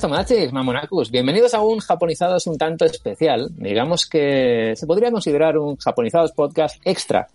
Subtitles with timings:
[0.00, 1.10] Buenas, Tomachis, Mamonacus.
[1.10, 3.48] Bienvenidos a un Japonizados un tanto especial.
[3.56, 7.28] Digamos que se podría considerar un Japonizados podcast extra.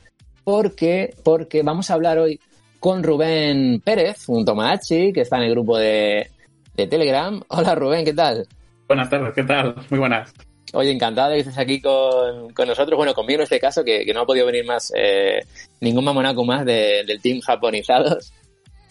[0.43, 2.39] Porque, porque vamos a hablar hoy
[2.79, 6.29] con Rubén Pérez, un Tomachi, que está en el grupo de,
[6.75, 7.41] de Telegram.
[7.47, 8.47] Hola, Rubén, ¿qué tal?
[8.87, 9.75] Buenas tardes, ¿qué tal?
[9.89, 10.31] Muy buenas.
[10.73, 12.95] Oye, encantado de que estés aquí con, con nosotros.
[12.95, 15.39] Bueno, conmigo en este caso, que, que no ha podido venir más eh,
[15.79, 18.31] ningún mamonaco más de- del team Japonizados.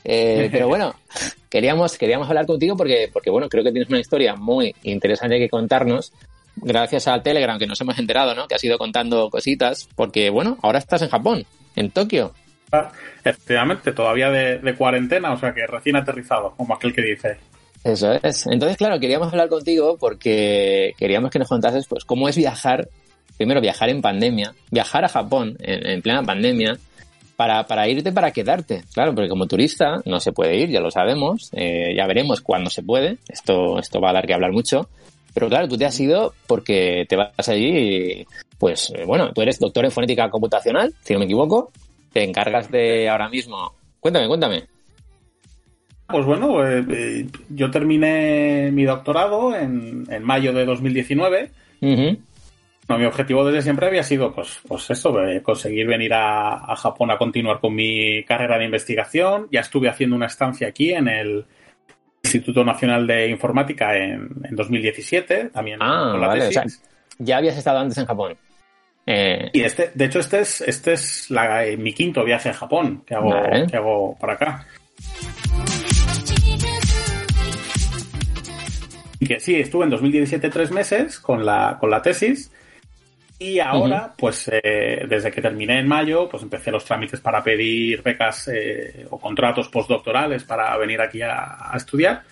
[0.05, 0.95] Eh, pero bueno,
[1.49, 5.49] queríamos, queríamos hablar contigo porque, porque, bueno, creo que tienes una historia muy interesante que
[5.49, 6.13] contarnos.
[6.57, 8.49] Gracias al Telegram que nos hemos enterado, ¿no?
[8.49, 9.89] Que has ido contando cositas.
[9.95, 12.33] Porque, bueno, ahora estás en Japón, en Tokio.
[13.25, 17.39] Efectivamente, todavía de, de cuarentena, o sea que recién aterrizado, como aquel que dice.
[17.83, 18.47] Eso es.
[18.47, 22.89] Entonces, claro, queríamos hablar contigo porque queríamos que nos contases, pues, cómo es viajar,
[23.37, 26.79] primero viajar en pandemia, viajar a Japón en, en plena pandemia,
[27.41, 28.83] para, para irte, para quedarte.
[28.93, 32.69] Claro, porque como turista no se puede ir, ya lo sabemos, eh, ya veremos cuándo
[32.69, 34.91] se puede, esto, esto va a dar que hablar mucho.
[35.33, 38.27] Pero claro, tú te has ido porque te vas allí, y,
[38.59, 41.73] pues, eh, bueno, tú eres doctor en fonética computacional, si no me equivoco,
[42.13, 43.73] te encargas de ahora mismo.
[44.01, 44.65] Cuéntame, cuéntame.
[46.09, 51.51] Pues bueno, eh, eh, yo terminé mi doctorado en, en mayo de 2019.
[51.81, 52.19] Ujú.
[52.91, 56.75] No, mi objetivo desde siempre había sido, pues, pues eso, eh, conseguir venir a, a
[56.75, 59.47] Japón a continuar con mi carrera de investigación.
[59.53, 61.47] Ya estuve haciendo una estancia aquí en el
[62.25, 66.81] Instituto Nacional de Informática en, en 2017, también Ah, con la vale, o tesis.
[66.81, 66.91] sea,
[67.21, 68.37] ya habías estado antes en Japón.
[69.07, 72.55] Eh, Y este, de hecho, este es, este es la- eh, mi quinto viaje a
[72.55, 73.69] Japón que hago, Vale.
[73.69, 74.67] que hago por acá.
[79.21, 82.51] Y que sí, estuve en 2017 tres meses con la, con la tesis.
[83.43, 88.03] Y ahora, pues eh, desde que terminé en mayo, pues empecé los trámites para pedir
[88.03, 92.23] becas eh, o contratos postdoctorales para venir aquí a, a estudiar.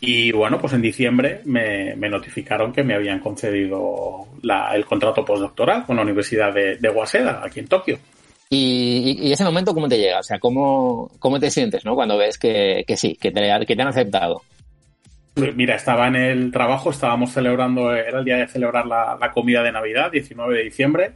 [0.00, 5.22] Y bueno, pues en diciembre me, me notificaron que me habían concedido la- el contrato
[5.24, 7.98] postdoctoral con la Universidad de, de Waseda, aquí en Tokio.
[8.48, 10.20] Y, y- y ese momento, ¿cómo te llega?
[10.20, 11.94] O sea, ¿cómo, cómo te sientes, no?
[11.94, 14.40] Cuando ves que, que sí, que te, que te han aceptado.
[15.36, 19.62] Mira, estaba en el trabajo, estábamos celebrando, era el día de celebrar la, la comida
[19.62, 21.12] de Navidad, 19 de diciembre,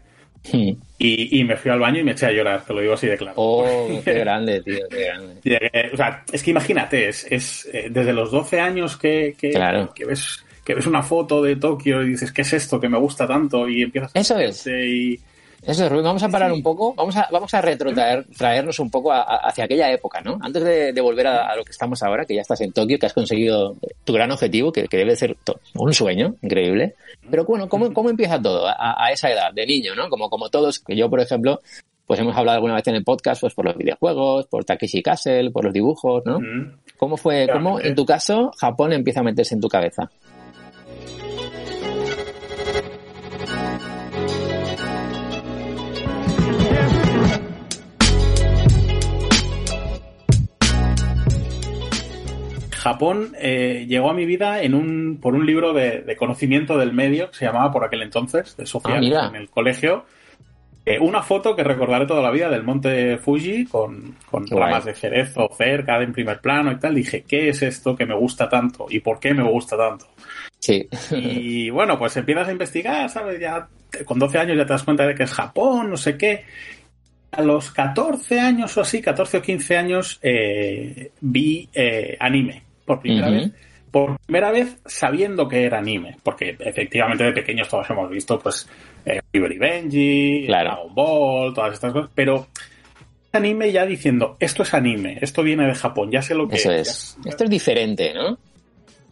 [0.52, 0.70] Hmm.
[0.98, 3.08] y, y me fui al baño y me eché a llorar, te lo digo así
[3.08, 3.34] de claro.
[3.36, 5.34] Oh, qué grande, tío, qué grande.
[5.42, 9.50] Llegué- o sea, es que imagínate, es, es eh, desde los 12 años que, que,
[9.50, 9.92] Claro.
[9.94, 12.98] que ves que ves una foto de Tokio y dices, ¿qué es esto que me
[12.98, 13.68] gusta tanto?
[13.68, 14.64] Y empiezas a Eso es.
[14.68, 15.18] y
[15.62, 18.90] Eso es, Rubén, vamos a parar un poco, vamos a, vamos a retrotraer, traernos un
[18.90, 20.38] poco a- a- hacia aquella época, ¿no?
[20.40, 22.98] Antes de, de volver a, a lo que estamos ahora, que ya estás en Tokio,
[22.98, 25.36] que has conseguido tu gran objetivo, que, que debe ser
[25.74, 26.94] un sueño increíble.
[27.30, 30.08] Pero bueno, ¿cómo, cómo empieza todo a, esa edad, de niño, ¿no?
[30.08, 31.60] Como, como todos, que yo, por ejemplo,
[32.06, 35.50] pues hemos hablado alguna vez en el podcast, pues por los videojuegos, por Takeshi Castle,
[35.50, 36.40] por los dibujos, ¿no?
[36.40, 37.88] mm, ¿Cómo fue, cómo Claramente.
[37.88, 40.10] en tu caso Japón empieza a meterse en tu cabeza?
[52.88, 56.94] Japón eh, llegó a mi vida en un, por un libro de, de conocimiento del
[56.94, 60.06] medio que se llamaba por aquel entonces, de Sofía, Ah, en el colegio.
[60.86, 65.50] Eh, una foto que recordaré toda la vida del monte Fuji con, ramas de cerezo
[65.54, 66.94] cerca, en primer plano y tal.
[66.94, 68.86] Dije, ¿qué es esto que me gusta tanto?
[68.88, 70.06] ¿Y por qué me gusta tanto?
[70.58, 70.88] Sí.
[71.10, 73.38] Y bueno, pues empiezas a investigar, ¿sabes?
[73.38, 73.68] Ya
[74.06, 76.44] con 12 años ya te das cuenta de que es Japón, no sé qué.
[77.32, 83.00] A los 14 años o así, 14 o 15 años, eh, vi eh, anime por
[83.00, 83.52] primera vez.
[83.92, 88.68] Por primera vez sabiendo que era anime, porque efectivamente de pequeños todos hemos visto, pues,
[89.06, 90.70] eh, Oliver y Benji, Claro.
[90.70, 92.48] Dragon Ball, todas estas cosas, pero
[93.32, 96.72] anime ya diciendo, esto es anime, esto viene de Japón, ya sé lo que Eso
[96.72, 97.16] es.
[97.24, 98.38] Esto es diferente, ¿no?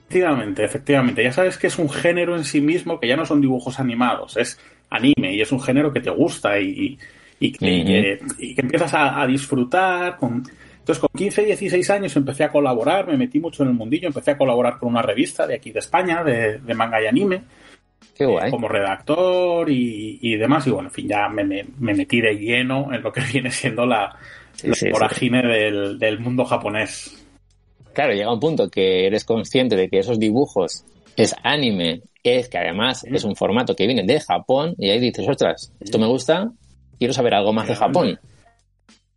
[0.08, 1.24] Efectivamente, efectivamente.
[1.24, 4.36] Ya sabes que es un género en sí mismo, que ya no son dibujos animados,
[4.36, 4.58] es
[4.88, 6.96] anime y es un género que te gusta y,
[7.40, 8.20] y, que,
[8.56, 10.16] empiezas a, disfrutar.
[10.16, 10.44] Con...
[10.86, 14.30] Entonces, con 15, 16 años empecé a colaborar, me metí mucho en el mundillo, empecé
[14.30, 17.42] a colaborar con una revista de aquí de España, de, manga y anime.
[18.16, 20.64] Eh, como redactor y, demás.
[20.68, 24.16] Y bueno, en fin, ya me, metí de lleno en lo que viene siendo la,
[24.62, 27.26] Del, del mundo japonés.
[27.92, 30.84] Claro, llega un punto que eres consciente de que esos dibujos
[31.16, 35.26] es anime, es que además es un formato que viene de Japón y ahí dices,
[35.28, 36.52] ostras, esto me gusta,
[36.96, 38.20] quiero saber algo más de Japón.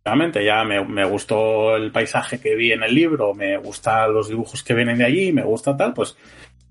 [0.04, 4.62] Realmente ya me, gustó el paisaje que vi en el libro, me gustan los dibujos
[4.62, 6.16] que vienen de allí, me gusta tal, pues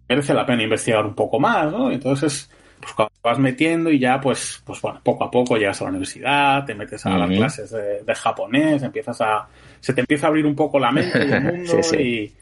[0.08, 1.92] merece la pena investigar un poco más, ¿no?
[1.92, 2.50] Entonces,
[2.80, 5.90] pues cuando vas metiendo y ya, pues, pues bueno, poco a poco llegas a la
[5.92, 9.48] universidad, te metes a las clases de, japonés, empiezas a,
[9.80, 12.34] se te empieza a abrir un poco la mente del mundo y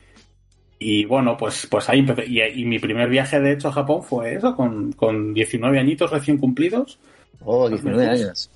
[0.79, 2.25] y bueno, pues, pues ahí empecé.
[2.27, 6.37] Y, mi primer viaje, de hecho, a Japón fue eso, con, con 19 añitos recién
[6.37, 6.99] cumplidos.
[7.43, 8.51] Oh, 19 años.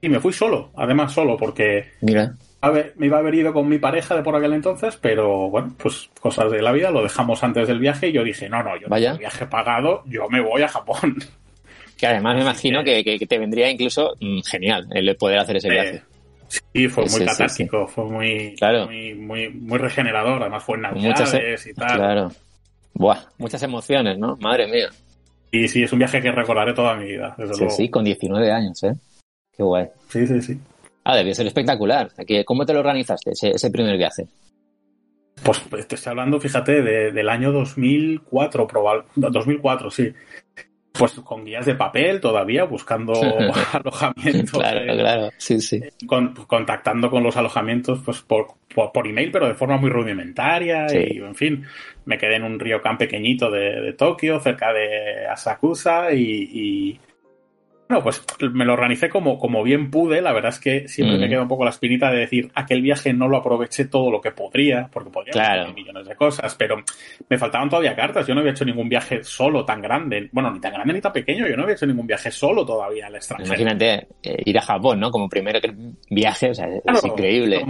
[0.00, 2.34] Y me fui solo, además solo, porque Mira.
[2.62, 5.48] A ver, me iba a haber ido con mi pareja de por aquel entonces, pero
[5.48, 8.62] bueno, pues cosas de la vida, lo dejamos antes del viaje y yo dije, no,
[8.62, 9.14] no, yo Vaya.
[9.14, 11.16] viaje pagado, yo me voy a Japón.
[11.96, 15.68] Que además me imagino que, que, te vendría incluso mm, genial el poder hacer ese
[15.68, 16.02] viaje.
[16.48, 18.56] Sí, fue muy catártico, fue muy,
[19.18, 21.96] muy, muy, regenerador, además fue en Navidades muchas, y tal.
[21.98, 22.32] Claro.
[22.94, 24.34] Buah, muchas emociones, ¿no?
[24.40, 24.88] Madre mía.
[25.50, 28.50] Y sí, es un viaje que recordaré toda mi vida, desde sí, Sí, con 19
[28.50, 28.94] años, ¿eh?
[29.60, 29.88] Qué guay.
[30.08, 30.58] Sí, sí, sí.
[31.04, 32.10] Ah, debió ser espectacular.
[32.46, 34.26] ¿Cómo te lo organizaste, ese, ese primer viaje?
[35.42, 39.28] Pues, pues, te estoy hablando, fíjate, del año 2004, probablemente.
[39.30, 40.14] 2004, sí
[40.92, 43.12] pues con guías de papel todavía, buscando
[43.72, 44.58] alojamientos.
[44.58, 45.80] Claro, claro, sí, sí.
[46.46, 50.86] contactando con los alojamientos pues por, por, email, pero de forma muy rudimentaria.
[50.92, 51.64] Y, en fin,
[52.04, 57.00] me quedé en un río can pequeñito de, de Tokio, cerca de Asakusa, y,
[57.90, 58.22] bueno, pues
[58.52, 60.22] me lo organicé como, como bien pude.
[60.22, 63.12] La verdad es que siempre me queda un poco la espinita de decir, aquel viaje
[63.12, 66.76] no lo aproveché todo lo que podría, porque podría hacer millones de cosas, pero
[67.28, 68.28] me faltaban todavía cartas.
[68.28, 70.28] Yo no había hecho ningún viaje solo tan grande.
[70.30, 71.48] Bueno, ni tan grande ni tan pequeño.
[71.48, 73.48] Yo no había hecho ningún viaje solo todavía al extranjero.
[73.48, 75.10] Imagínate eh, ir a Japón, ¿no?
[75.10, 75.58] Como primero
[76.10, 77.64] viaje, o sea, es increíble.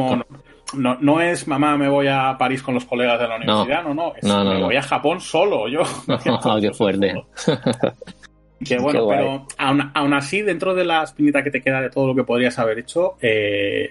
[0.75, 3.95] no, no, es mamá, me voy a París con los colegas de la universidad, no,
[3.95, 5.81] no, es, me voy a Japón solo, yo.
[6.27, 7.15] No, qué fuerte.
[8.65, 12.15] Que bueno, pero aún, así, dentro de la espinita que te queda de todo lo
[12.15, 13.91] que podrías haber hecho, eh,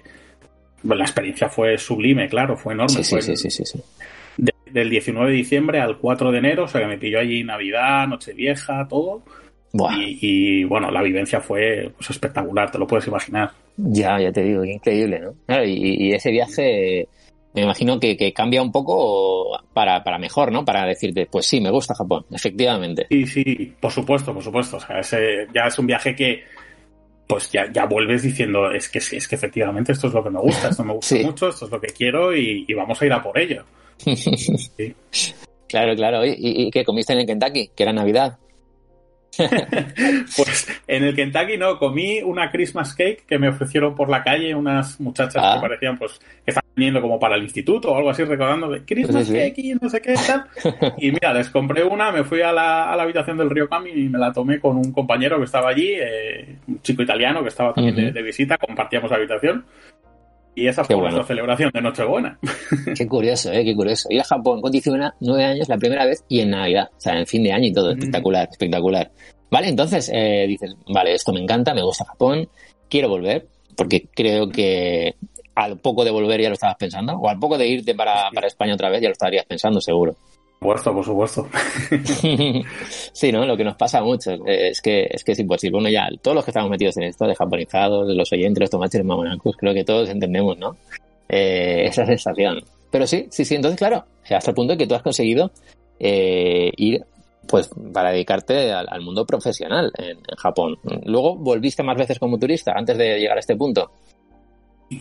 [0.84, 3.04] la experiencia fue sublime, claro, fue enorme.
[3.04, 3.82] Sí, sí, sí, sí, sí,
[4.72, 8.08] del 19 de diciembre al 4 de enero, o sea que me pilló allí Navidad,
[8.08, 9.24] Nochevieja, todo.
[9.72, 13.52] Y, bueno, la vivencia fue pues, espectacular, te lo puedes imaginar.
[13.78, 15.34] Ya, ya te digo, increíble, ¿no?
[15.46, 17.08] Claro, y ese viaje
[17.54, 20.64] me imagino que, cambia un poco para, para, mejor, ¿no?
[20.64, 23.08] Para decirte, pues sí, me gusta Japón, efectivamente.
[23.10, 24.78] Sí, sí, por supuesto, por supuesto.
[24.78, 26.44] O sea, ese ya es un viaje que,
[27.28, 30.40] pues ya, ya vuelves diciendo, es que, es que efectivamente esto es lo que me
[30.40, 33.22] gusta, esto me gusta mucho, esto es lo que quiero y, vamos a ir a
[33.22, 33.64] por ello.
[35.70, 36.26] Claro, claro.
[36.26, 37.70] ¿Y, ¿Y, qué comiste en el Kentucky?
[37.76, 38.40] Que era Navidad.
[40.36, 44.54] pues en el Kentucky no, comí una Christmas cake que me ofrecieron por la calle
[44.56, 45.60] unas muchachas que ah.
[45.62, 49.30] parecían pues que estaban viniendo como para el instituto o algo así recordando de Christmas
[49.30, 50.46] cake y no sé qué tal.
[50.98, 54.20] Y mira, les compré una, me fui a la, habitación del Río Cami y me
[54.20, 58.14] la tomé con un compañero que estaba allí, eh, un chico italiano que estaba también
[58.14, 59.66] de, visita, compartíamos habitación.
[60.56, 62.38] Y esa fue nuestra celebración de Nochebuena.
[62.98, 63.64] Qué curioso, ¿eh?
[63.64, 64.10] Qué curioso.
[64.12, 65.14] Ir a Japón con 19
[65.44, 67.92] años la primera vez y en Navidad, o sea, en fin de año y todo.
[67.92, 69.10] Espectacular, espectacular.
[69.52, 72.48] Vale, entonces eh, dices, vale, esto me encanta, me gusta Japón,
[72.90, 75.16] quiero volver, porque creo que
[75.56, 78.48] al poco de volver ya lo estabas pensando, o al poco de irte para, para
[78.48, 80.16] España otra vez ya lo estarías pensando, seguro.
[80.60, 81.48] Por supuesto, por supuesto.
[83.14, 83.46] sí, ¿no?
[83.46, 85.78] Lo que nos pasa mucho es que es que es imposible.
[85.78, 89.04] Bueno, ya, todos los que estamos metidos en esto, de japonizados, los oyentes, los tomates
[89.04, 90.76] mamonacos, creo que todos entendemos, ¿no?
[91.30, 92.62] Eh, esa sensación.
[92.92, 93.56] Pero sí, sí, sí.
[93.56, 95.50] Entonces, claro, hasta el punto de que tú has conseguido
[95.98, 97.06] eh, ir,
[97.50, 100.78] pues, para dedicarte al, mundo profesional en, en, Japón.
[101.06, 103.92] Luego, ¿volviste más veces como turista antes de llegar a este punto?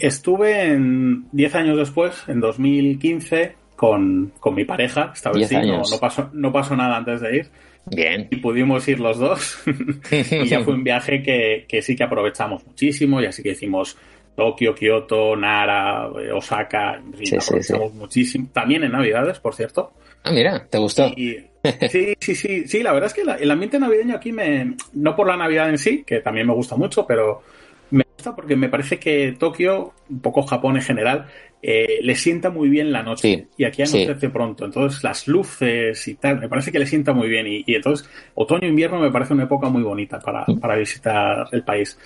[0.00, 5.12] Estuve en 10 años después, en 2015, con, con mi pareja.
[5.14, 7.50] Esta vez sí, no, pasó, no pasó nada antes de ir.
[7.86, 8.28] Bien.
[8.30, 9.62] Y pudimos ir los dos.
[10.10, 13.20] y ya fue un viaje que, que, sí que aprovechamos muchísimo.
[13.22, 13.96] Y así que hicimos
[14.38, 17.02] Tokio, Kioto, Nara, Osaka.
[17.24, 18.48] sí, aprovechamos muchísimo.
[18.52, 19.94] También en Navidades, por cierto.
[20.22, 21.12] Ah, mira, ¿te gustó?
[21.16, 22.68] sí, sí, sí.
[22.68, 24.76] Sí, la verdad es que el ambiente navideño aquí me.
[24.92, 27.42] No por la Navidad en sí, que también me gusta mucho, pero
[27.90, 31.26] me gusta porque me parece que Tokio, un poco Japón en general,
[31.60, 33.48] eh, le sienta muy bien la noche.
[33.56, 34.66] y aquí anochece pronto.
[34.66, 37.48] Entonces, las luces y tal, me parece que le sienta muy bien.
[37.48, 40.60] Y, entonces, otoño-invierno me parece una época muy bonita para, mm.
[40.60, 41.98] para visitar el país.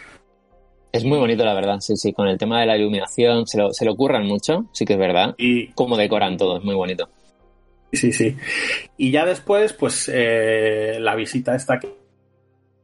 [0.93, 2.13] Es muy bonito, la verdad, sí, sí.
[2.13, 4.99] Con el tema de la iluminación se lo, se lo curran mucho, sí que es
[4.99, 5.35] verdad.
[5.39, 7.09] Y Cómo decoran todo, es muy bonito.
[7.93, 8.37] Sí, sí.
[8.99, 11.89] Y ya después, pues eh, la visita esta que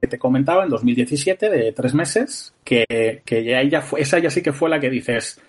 [0.07, 4.43] te comentaba en 2017 de tres meses, que, que ya ella fue, esa ya sí
[4.43, 5.41] que fue la que dices,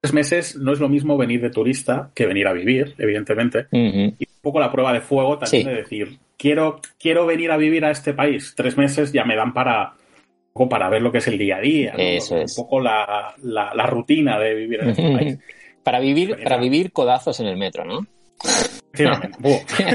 [0.00, 3.66] tres meses no es lo mismo venir de turista que venir a vivir, evidentemente.
[3.70, 5.68] Y un poco la prueba de fuego también Sí.
[5.68, 8.54] de decir, quiero, quiero venir a vivir a este país.
[8.56, 9.92] Tres meses ya me dan para,
[10.56, 11.92] poco para ver lo que es el día a día.
[11.92, 11.98] ¿no?
[11.98, 12.56] Eso es.
[12.56, 15.38] Un poco la, la, la rutina de vivir en este país.
[15.82, 18.04] Para vivir, para vivir codazos en el metro, ¿no?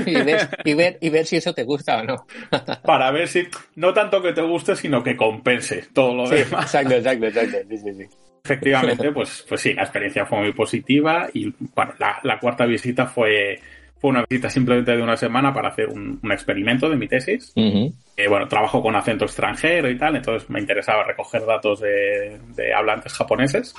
[0.05, 2.25] Y, ver, y, ver, y ver si eso te gusta o no.
[2.83, 6.65] para ver si no tanto que te guste, sino que compense todo lo Sí, demás.
[6.65, 7.57] exacto, exacto, exacto.
[7.67, 8.05] Sí, sí, sí.
[8.43, 13.05] Efectivamente, pues, pues sí, la experiencia fue muy positiva y bueno, la, la cuarta visita
[13.07, 13.59] fue,
[14.01, 17.53] fue una visita simplemente de una semana para hacer un, un experimento de mi tesis.
[17.55, 22.73] Eh, bueno, trabajo con acento extranjero y tal, entonces me interesaba recoger datos de, de
[22.73, 23.75] hablantes japoneses.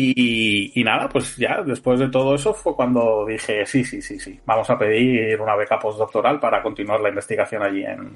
[0.00, 4.18] Y, y nada, pues ya después de todo eso fue cuando dije, sí, sí, sí,
[4.20, 8.10] sí, vamos a pedir una beca postdoctoral para continuar la investigación allí en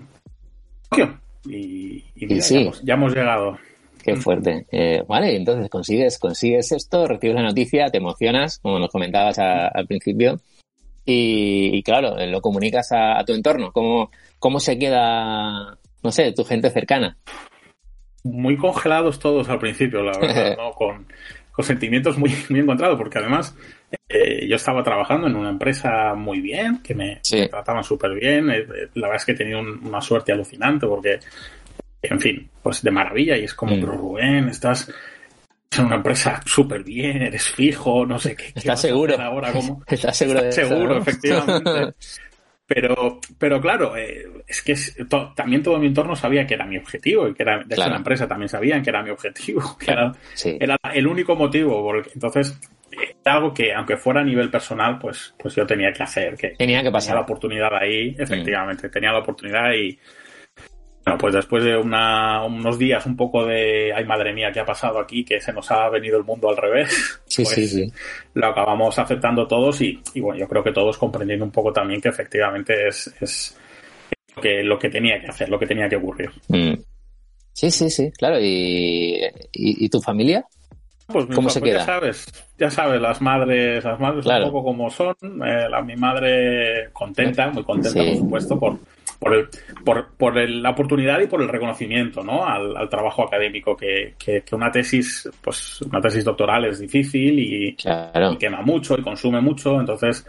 [0.89, 1.19] Tokio.
[1.49, 2.55] Y, y mira, sí.
[2.55, 3.59] ya, hemos, ya hemos llegado.
[4.05, 4.65] Qué fuerte.
[4.71, 9.67] Eh, vale, entonces consigues, consigues esto, recibes la noticia, te emocionas, como nos comentabas a-
[9.69, 10.39] al principio,
[11.05, 13.73] y, y claro, lo comunicas a, a tu entorno.
[13.73, 17.17] ¿Cómo, ¿Cómo se queda, no sé, tu gente cercana?
[18.25, 20.71] muy congelados todos al principio, la verdad, ¿no?
[20.73, 21.07] Con,
[21.51, 23.57] con sentimientos muy, muy encontrados, porque además
[24.09, 27.41] eh, yo estaba trabajando en una empresa muy bien, que me, Sí.
[27.41, 30.31] me trataban súper bien, eh, eh, la verdad es que he tenido un- una suerte
[30.31, 31.19] alucinante, porque,
[32.03, 33.81] en fin, pues de maravilla, y es como, Mm.
[33.81, 34.89] pero Rubén, estás
[35.81, 38.53] en una empresa súper bien, eres fijo, no sé qué.
[38.55, 39.21] ¿Estás seguro?
[39.21, 39.53] ahora?
[39.53, 39.83] ¿Cómo?
[39.89, 41.95] ¿Estás seguro de Seguro, efectivamente.
[42.65, 46.65] Pero, pero claro, eh, es que es- to- también todo mi entorno sabía que era
[46.65, 47.91] mi objetivo y que era, de hecho, Claro.
[47.91, 50.57] la empresa también sabían que era mi objetivo, que Claro, era, sí.
[50.59, 51.83] era el único motivo.
[51.83, 52.59] Porque, entonces,
[52.93, 56.35] eh, era algo que, aunque fuera a nivel personal, pues, pues yo tenía que hacer,
[56.37, 57.19] que Tenía que tenía la pasar.
[57.19, 58.23] oportunidad ahí, Mm.
[58.23, 59.99] efectivamente, tenía la oportunidad y
[61.05, 64.65] bueno, pues después de una, unos días un poco de, ay madre mía, ¿qué ha
[64.65, 65.25] pasado aquí?
[65.25, 67.21] Que se nos ha venido el mundo al revés.
[67.33, 67.93] Sí, pues, sí, sí.
[68.35, 71.99] lo acabamos aceptando todos y, y bueno, yo creo que todos comprendiendo un poco también
[72.01, 73.59] que efectivamente es, es
[74.37, 76.31] lo, que, lo que tenía que hacer, lo que tenía que ocurrir.
[76.49, 76.75] Mm.
[77.55, 78.39] Sí, sí, sí, claro.
[78.39, 79.15] ¿Y,
[79.53, 80.45] y, y tu familia?
[81.07, 81.81] Pues, mi ¿Cómo fa- se pues queda?
[81.81, 82.27] Ya sabes,
[82.59, 84.47] ya sabes, las madres, las madres Claro.
[84.47, 85.15] un poco como son.
[85.45, 88.09] eh, la, mi madre contenta, muy contenta, Sí.
[88.11, 88.79] por supuesto, por,
[89.23, 89.49] por, el,
[89.85, 92.45] por, por el- la oportunidad y por el reconocimiento ¿no?
[92.45, 97.39] al, al trabajo académico que, que, que una tesis, pues una tesis doctoral es difícil
[97.39, 98.33] y, Claro.
[98.33, 100.27] y quema mucho y consume mucho, entonces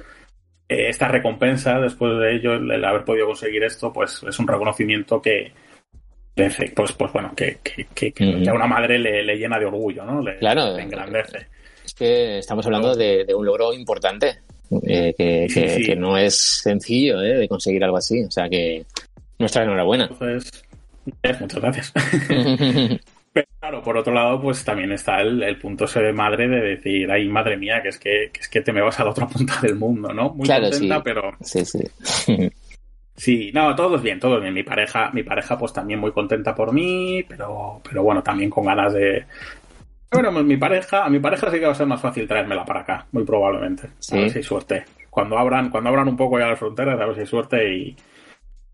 [0.69, 4.47] eh, esta recompensa después de ello, el, el haber podido conseguir esto, pues es un
[4.47, 5.51] reconocimiento que
[6.35, 7.57] pues, pues bueno, que,
[7.93, 8.13] que,
[8.49, 10.21] a una madre le, le llena de orgullo, ¿no?
[10.21, 10.75] Le, Claro.
[10.75, 11.47] le engrandece.
[11.85, 14.39] Es que estamos hablando de, de un logro importante,
[14.85, 15.83] eh, que, Sí, que- sí.
[15.85, 18.23] que no es sencillo eh, de conseguir algo así.
[18.23, 18.85] O sea que
[19.39, 20.05] nuestra enhorabuena.
[20.11, 20.51] Entonces,
[21.23, 21.93] eh, muchas gracias.
[23.33, 26.61] Pero claro, por otro lado, pues también está el, el punto ese de madre de
[26.61, 29.09] decir, ay, madre mía, que es que, que es que te me vas a la
[29.09, 30.29] otra punta del mundo, ¿no?
[30.35, 31.01] Muy Claro, contenta, sí.
[31.03, 31.79] pero sí, sí.
[33.15, 34.55] Sí, no, todo es bien, todo es bien.
[34.55, 38.65] Mi pareja, mi pareja pues también muy contenta por mí, pero, pero bueno, también con
[38.65, 39.25] ganas de...
[40.13, 42.63] Bueno, pues, mi pareja, a mi pareja sí que va a ser más fácil traérmela
[42.63, 43.89] para acá, muy probablemente.
[43.99, 44.17] Sí.
[44.17, 44.85] A ver si hay suerte.
[45.09, 47.95] Cuando abran, cuando abran un poco ya las fronteras, a ver si hay suerte y...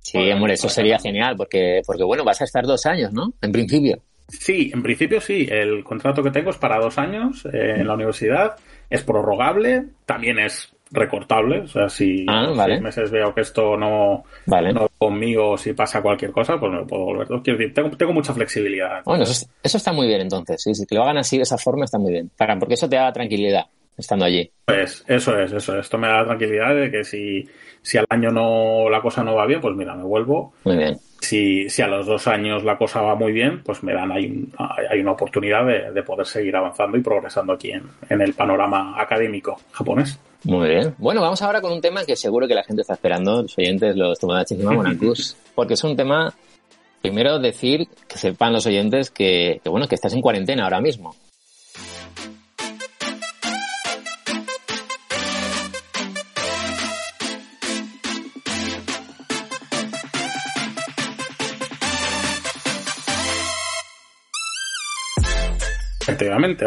[0.02, 3.34] Sí, amor, eso sería genial, porque, porque bueno, vas a estar dos años, ¿no?
[3.42, 4.02] En principio.
[4.30, 5.48] Sí, en principio sí.
[5.50, 8.56] El contrato que tengo es para dos años eh, en la universidad.
[8.90, 11.60] Es prorrogable, también es recortable.
[11.62, 12.74] O sea, si Ah, vale.
[12.76, 14.74] seis meses veo que esto no, Vale.
[14.74, 17.28] no conmigo, si pasa cualquier cosa, pues me lo puedo volver.
[17.44, 19.02] Quiero decir, tengo, tengo mucha flexibilidad.
[19.06, 20.62] Bueno, eso, es- eso está muy bien entonces.
[20.62, 22.30] Sí, que lo hagan así de esa forma está muy bien.
[22.38, 23.66] Para, porque eso te da tranquilidad
[23.98, 24.50] estando allí.
[24.66, 25.82] Pues eso es, eso es.
[25.86, 27.44] Esto me da la tranquilidad de que si,
[27.82, 30.54] si al año no la cosa no va bien, pues mira, me vuelvo.
[30.64, 30.98] Muy bien.
[31.22, 34.26] Si, si a los dos años la cosa va muy bien, pues me dan ahí,
[34.28, 34.54] un-
[34.90, 38.94] hay una oportunidad de, de poder seguir avanzando y progresando aquí en, en el panorama
[39.00, 40.18] académico japonés.
[40.44, 40.96] Muy bien.
[40.98, 43.96] Bueno, vamos ahora con un tema que seguro que la gente está esperando, los oyentes,
[43.96, 46.34] los Tomodachi y Monakus, porque es un tema,
[47.02, 51.16] primero decir, que sepan los oyentes que, que, bueno, que estás en cuarentena ahora mismo.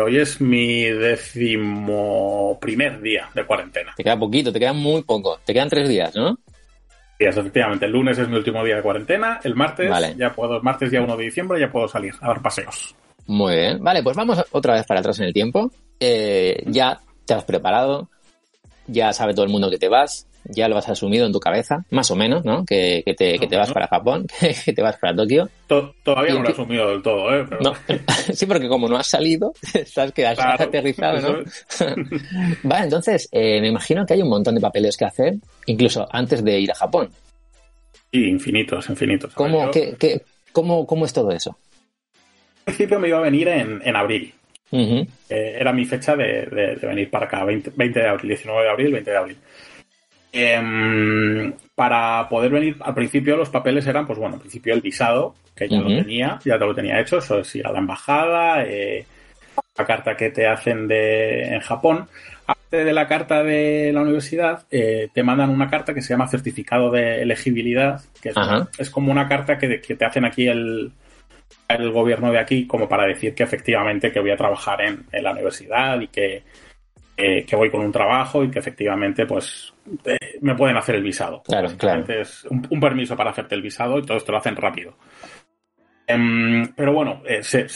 [0.04, 3.92] Hoy es mi décimo primer día de cuarentena.
[3.96, 5.40] Te queda poquito, te quedan muy poco.
[5.44, 6.38] Te quedan tres días, ¿no?
[7.18, 10.14] Días, efectivamente, el lunes es mi último día de cuarentena, el martes Vale.
[10.16, 12.94] ya puedo, el martes día 1 de diciembre ya puedo salir a dar paseos.
[13.26, 13.82] Muy bien.
[13.82, 15.70] Vale, pues vamos otra vez para atrás en el tiempo.
[16.00, 18.08] Eh, ya te has preparado,
[18.86, 21.84] ya sabe todo el mundo que te vas, ya lo has asumido en tu cabeza,
[21.90, 22.64] más o menos, ¿no?
[22.64, 24.26] Que, que, te, que te, vas para Japón,
[24.64, 25.48] que, te vas para Tokio.
[26.02, 27.46] todavía no lo he asumido del todo, ¿eh?
[27.60, 27.74] No.
[28.32, 31.44] sí, porque como no has salido, estás que has aterrizado, ¿no?
[32.64, 35.34] vale, entonces, eh, me imagino que hay un montón de papeles que hacer,
[35.66, 37.10] incluso antes de ir a Japón.
[38.12, 39.34] Sí, infinitos, infinitos.
[39.34, 39.70] ¿Cómo,
[40.52, 41.56] cómo, ¿Cómo es todo eso?
[42.66, 44.34] Al principio me iba a venir en, en abril.
[44.72, 48.70] Eh, era mi fecha de, de, venir para acá, 20, 20 de abril, 19 de
[48.70, 49.36] abril, 20 de abril.
[50.32, 55.34] Eh, para poder venir, al principio los papeles eran, pues bueno, al principio el visado,
[55.54, 58.64] que ya lo tenía, ya te lo tenía hecho, eso es ir a la embajada,
[58.64, 59.04] eh,
[59.76, 62.08] la carta que te hacen de, en Japón.
[62.46, 66.28] Aparte de la carta de la universidad, eh, te mandan una carta que se llama
[66.28, 68.36] certificado de elegibilidad, que es,
[68.78, 70.92] es como una carta que, que, te hacen aquí el,
[71.68, 75.24] el gobierno de aquí como para decir que efectivamente que voy a trabajar en, en
[75.24, 76.42] la universidad y que
[77.24, 79.72] eh, que voy con un trabajo y que efectivamente pues
[80.04, 81.40] eh, me pueden hacer el visado.
[81.44, 82.04] Claro, claro.
[82.12, 84.96] Es un, permiso para hacerte el visado y todo esto lo hacen rápido.
[86.04, 87.66] Em, pero bueno, eh, se,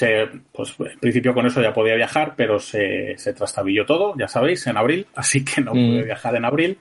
[0.50, 4.67] pues en principio con eso ya podía viajar, pero se, se trastabilló todo, ya sabéis,
[4.67, 6.05] en abril, así que no pude mm.
[6.07, 6.79] viajar en abril.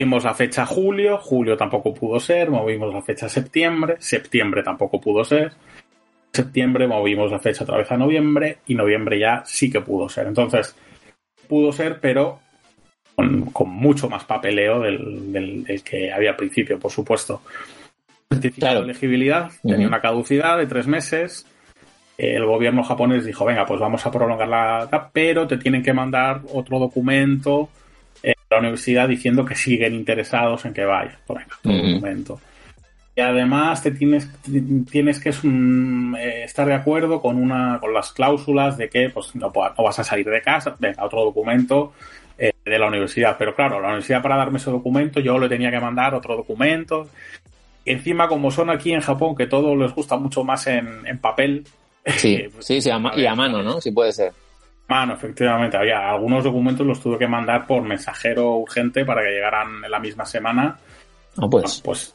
[0.00, 5.22] Movimos la fecha julio, julio tampoco pudo ser, movimos la fecha septiembre, septiembre tampoco pudo
[5.22, 5.52] ser,
[6.32, 10.26] septiembre movimos la fecha otra vez a noviembre y noviembre ya sí que pudo ser.
[10.28, 10.74] Entonces,
[11.54, 12.40] pudo ser, pero
[13.14, 17.42] con, mucho más papeleo del, que había al principio, por supuesto.
[18.28, 21.46] Certificado de elegibilidad tenía una caducidad de tres meses.
[22.18, 26.40] El gobierno japonés dijo, venga, pues vamos a prolongar la pero te tienen que mandar
[26.52, 27.68] otro documento
[28.24, 31.18] a la universidad diciendo que siguen interesados en que vayas.
[31.24, 32.40] Pues venga, otro documento.
[33.16, 34.28] Y además te tienes,
[34.90, 39.52] tienes que eh, estar de acuerdo con una con las cláusulas de que pues no,
[39.52, 41.92] vas a salir de casa, venga, otro documento
[42.36, 43.36] eh, de la universidad.
[43.38, 47.08] Pero claro, la universidad para darme ese documento yo le tenía que mandar otro documento.
[47.84, 51.64] encima, como son aquí en Japón, que todo les gusta mucho más en, papel.
[52.16, 53.80] Sí, eh, sí, sí, y a mano, ¿no?
[53.80, 54.32] Sí puede ser.
[54.88, 55.76] Mano, efectivamente.
[55.76, 59.98] Había algunos documentos los tuve que mandar por mensajero urgente para que llegaran en la
[59.98, 60.76] misma semana.
[61.38, 61.80] Ah, pues.
[61.82, 62.14] pues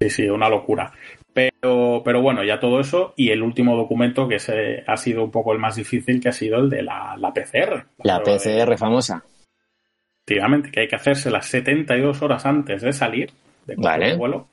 [0.00, 0.92] Sí, sí, una locura.
[1.32, 5.30] Pero, pero bueno, ya todo eso y el último documento que se, ha sido un
[5.30, 7.84] poco el más difícil, que ha sido el de la, PCR.
[8.02, 9.22] La, PCR famosa.
[10.26, 13.30] Efectivamente, que hay que hacerse las 72 horas antes de salir
[13.66, 14.16] de vale.
[14.16, 14.48] vuelo.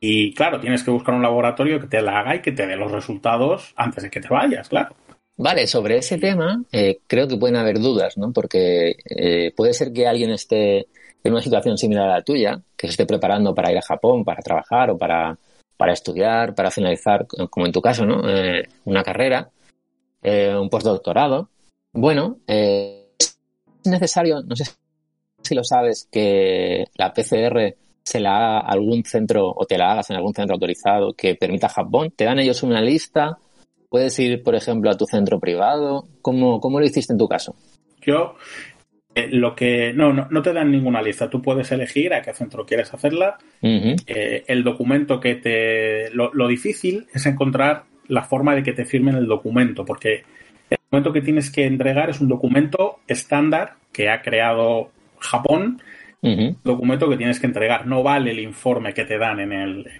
[0.00, 2.76] Y claro, tienes que buscar un laboratorio que te la haga y que te dé
[2.76, 4.94] los resultados antes de que te vayas, claro.
[5.38, 8.32] Vale, sobre ese tema eh, creo que pueden haber dudas, ¿no?
[8.32, 10.86] Porque eh, puede ser que alguien esté
[11.26, 14.24] en una situación similar a la tuya, que se esté preparando para ir a Japón,
[14.24, 15.38] para trabajar o para,
[15.76, 18.28] para estudiar, para finalizar, como en tu caso, ¿no?
[18.28, 19.50] Eh, una carrera,
[20.22, 21.48] eh, un postdoctorado.
[21.92, 23.38] Bueno, eh, es
[23.90, 24.64] necesario, no sé
[25.42, 30.10] si lo sabes, que la PCR se la haga algún centro o te la hagas
[30.10, 32.12] en algún centro autorizado que permita Japón.
[32.14, 33.38] Te dan ellos una lista.
[33.88, 36.06] Puedes ir, por ejemplo, a tu centro privado.
[36.22, 37.54] ¿Cómo, cómo lo hiciste en tu caso?
[38.00, 38.34] Yo
[39.16, 41.30] eh, lo que no, no, te dan ninguna lista.
[41.30, 43.38] Tú puedes elegir a qué centro quieres hacerla.
[43.62, 46.10] Eh, el documento que te.
[46.10, 50.24] Lo, difícil es encontrar la forma de que te firmen el documento, porque
[50.68, 55.80] el documento que tienes que entregar es un documento estándar que ha creado Japón.
[56.64, 57.86] Documento que tienes que entregar.
[57.86, 59.52] No vale el informe que te dan en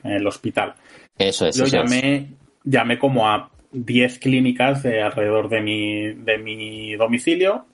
[0.05, 0.75] el, hospital.
[1.17, 1.57] Eso es.
[1.57, 2.33] Yo llamé,
[2.65, 7.65] llamé como a 10 clínicas de alrededor de mi, de mi domicilio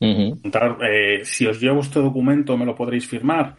[0.00, 3.56] eh, si os llevo este documento, ¿me lo podréis firmar?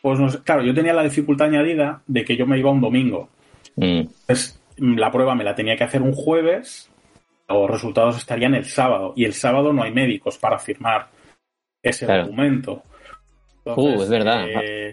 [0.00, 3.28] Pues no claro, yo tenía la dificultad añadida de que yo me iba un domingo.
[3.76, 4.00] Mm.
[4.00, 6.90] Entonces, la prueba me la tenía que hacer un jueves,
[7.48, 11.08] los resultados estarían el sábado, y el sábado no hay médicos para firmar
[11.82, 12.82] ese documento.
[13.64, 14.46] uh, es verdad.
[14.48, 14.92] Eh,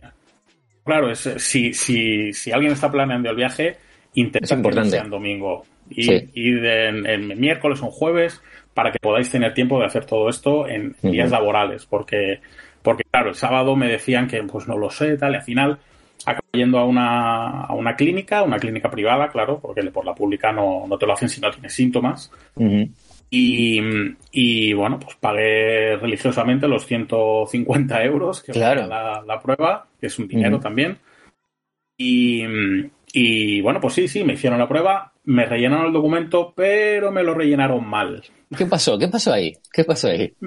[0.84, 3.78] claro, es, si, si, si alguien está planeando el viaje,
[4.14, 5.66] intenta que sea en domingo.
[5.90, 8.42] Y, en, miércoles o en jueves
[8.80, 12.39] para que podáis tener tiempo de hacer todo esto en días laborales, porque,
[12.82, 15.80] porque claro, el sábado me decían que pues no lo sé, tal, y al final
[16.26, 20.54] acabo yendo a una, a una clínica, una clínica privada, claro, porque por la pública
[20.54, 22.32] no, no te lo hacen si no tienes síntomas.
[23.30, 23.82] y,
[24.32, 28.88] y, bueno, pues pagué religiosamente los 150 euros que claro.
[28.88, 31.00] la, la prueba, que es un dinero también.
[31.98, 32.44] Y,
[33.13, 37.24] y bueno, pues sí, sí, me hicieron la prueba, me rellenaron el documento, pero me
[37.24, 38.24] lo rellenaron mal.
[38.56, 38.98] ¿Qué pasó?
[38.98, 39.54] ¿Qué pasó ahí?
[39.72, 40.34] ¿Qué pasó ahí?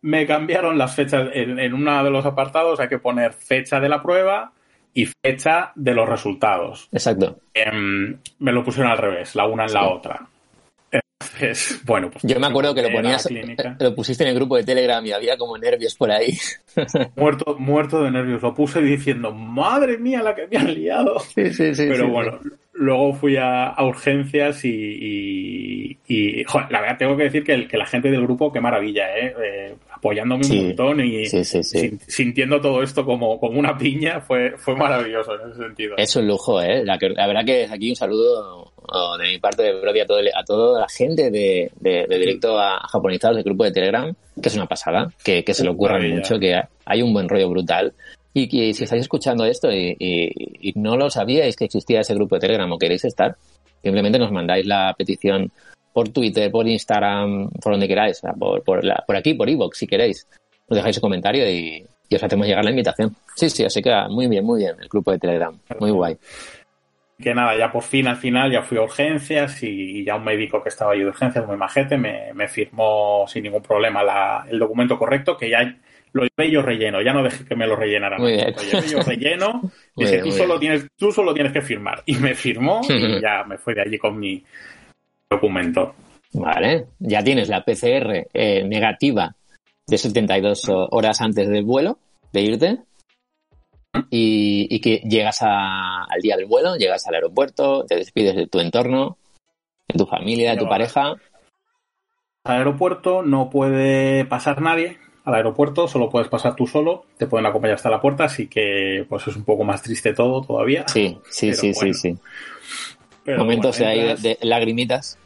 [0.00, 1.28] Me cambiaron las fechas.
[1.34, 4.52] En, uno de los apartados hay que poner fecha de la prueba
[4.94, 6.88] y fecha de los resultados.
[6.92, 7.40] Exacto.
[7.52, 10.28] Em, me lo pusieron al revés, la una en la otra.
[11.20, 12.22] Entonces, bueno, pues.
[12.22, 13.28] Yo me acuerdo que lo ponías,
[13.78, 16.36] lo pusiste en el grupo de Telegram y había como nervios por ahí.
[17.16, 18.42] Muerto, muerto de nervios.
[18.42, 21.18] Lo puse diciendo, madre mía, la que me han liado.
[21.20, 21.86] Sí, sí, sí.
[21.88, 22.38] Pero bueno,
[22.72, 27.86] luego fui a, urgencias y, y, joder, la verdad tengo que decir que, que, la
[27.86, 29.34] gente del grupo, qué maravilla, ¿eh?
[29.42, 35.34] eh apoyándome un montón y sintiendo todo esto como, como una piña, fue, fue maravilloso
[35.34, 35.96] en ese sentido.
[35.96, 36.84] Es un lujo, ¿eh?
[36.84, 38.72] La, verdad que aquí un saludo
[39.18, 43.36] de mi parte de a, todo, a toda la gente de, de, directo a japonizados
[43.36, 46.54] del grupo de Telegram, que es una pasada, que, que se lo ocurran mucho, que
[46.84, 47.92] hay un buen rollo brutal.
[48.34, 52.36] Y que si estáis escuchando esto y, y, no lo sabíais que existía ese grupo
[52.36, 53.36] de Telegram o queréis estar,
[53.82, 55.50] simplemente nos mandáis la petición
[55.92, 59.86] por Twitter, por Instagram, por donde queráis, por, por, la, por aquí, por Evox, si
[59.86, 60.28] queréis.
[60.68, 63.14] Nos dejáis un comentario y, os hacemos llegar la invitación.
[63.34, 65.58] Sí, sí, así que muy bien, muy bien, el grupo de Telegram.
[65.78, 66.16] Muy guay.
[67.20, 70.62] Que nada, ya por fin al final ya fui a urgencias y, ya un médico
[70.62, 74.58] que estaba ahí de urgencias, muy majete, me, me firmó sin ningún problema la, el
[74.58, 75.76] documento correcto, que ya
[76.12, 78.20] lo llevé yo relleno, ya no dejé que me lo rellenaran.
[78.20, 78.54] Muy bien.
[78.54, 79.62] Lo llevé yo relleno,
[79.96, 82.02] dije, tú, solo tienes, tú solo tienes que firmar.
[82.06, 84.42] Y me firmó y ya me fui de allí con mi
[85.30, 85.94] documento.
[86.32, 89.34] Vale, ya tienes la PCR eh, negativa
[89.86, 91.98] de 72 horas antes del vuelo,
[92.32, 92.78] de irte,
[94.10, 99.16] y, que llegas al día del vuelo, llegas al aeropuerto, te despides de tu entorno,
[99.88, 101.14] de tu familia, de tu pareja.
[102.44, 107.46] Al aeropuerto no puede pasar nadie, al aeropuerto solo puedes pasar tú solo, te pueden
[107.46, 110.86] acompañar hasta la puerta, así que pues es un poco más triste todo todavía.
[110.86, 112.18] Sí, sí, sí, sí, sí.
[113.36, 115.18] Momentos de, de lagrimitas.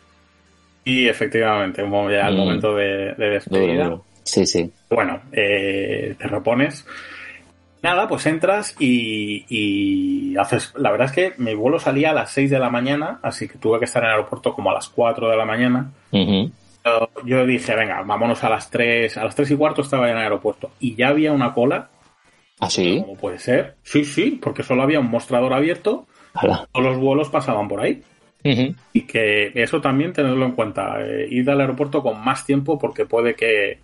[0.85, 2.39] Y efectivamente, ya el mm.
[2.39, 3.99] momento de, despedida.
[4.25, 4.71] Sí, sí.
[4.91, 6.87] Bueno, eh, te repones.
[7.83, 10.73] Nada, pues entras y, haces.
[10.77, 13.59] La verdad es que mi vuelo salía a las 6 de la mañana, así que
[13.59, 15.91] tuve que estar en el aeropuerto como a las 4 de la mañana.
[17.25, 19.17] yo, dije, venga, vámonos a las 3.
[19.17, 21.89] A las 3 y cuarto estaba en el aeropuerto y ya había una cola.
[22.61, 23.01] ¿Ah, sí?
[23.01, 23.75] ¿Cómo puede ser?
[23.83, 26.07] Sí, sí, porque solo había un mostrador abierto.
[26.41, 28.03] Todos los vuelos pasaban por ahí.
[28.93, 30.97] Y que eso también tenerlo en cuenta.
[31.01, 33.79] Eh, ir al aeropuerto con más tiempo porque puede que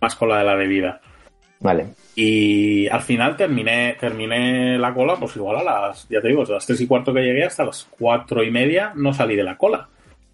[0.00, 1.00] más cola de la debida.
[1.60, 1.86] Vale.
[2.16, 6.52] Y al final terminé, terminé la cola, pues igual a las, ya te digo, a
[6.52, 9.56] las tres y cuarto que llegué hasta las cuatro y media no salí de la
[9.56, 9.88] cola.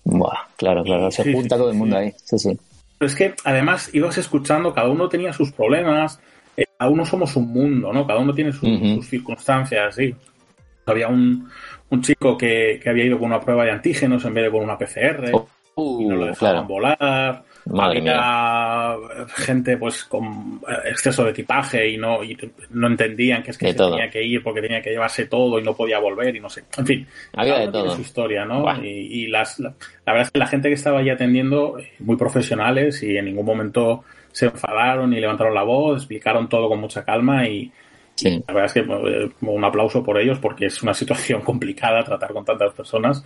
[0.05, 2.13] Buah, claro, claro, se junta todo el mundo ahí.
[2.17, 2.59] Sí, sí.
[2.99, 6.19] Pero es que además ibas escuchando, cada uno tenía sus problemas,
[6.57, 8.07] eh, cada uno somos un mundo, ¿no?
[8.07, 10.15] Cada uno tiene sus circunstancias, sí.
[10.87, 11.49] Había un,
[11.91, 14.79] un chico que, había ido con una prueba de antígenos en vez de con una
[14.79, 15.31] PCR
[15.77, 17.43] y no lo dejaban volar.
[17.79, 18.97] había
[19.37, 22.21] gente pues con exceso de equipaje y no
[22.71, 25.63] no entendían que es que se tenía que ir porque tenía que llevarse todo y
[25.63, 26.65] no podía volver y no sé.
[26.77, 27.95] En fin, había de todo.
[27.95, 28.65] su historia, ¿no?
[28.83, 29.75] Y, las, la,
[30.07, 33.47] verdad es que la gente que estaba allí atendiendo, eh, muy profesionales y en ningún
[33.47, 37.73] momento se enfadaron y levantaron la voz, explicaron todo con mucha calma y,
[38.25, 42.33] la verdad es que eh, un aplauso por ellos porque es una situación complicada tratar
[42.33, 43.25] con tantas personas.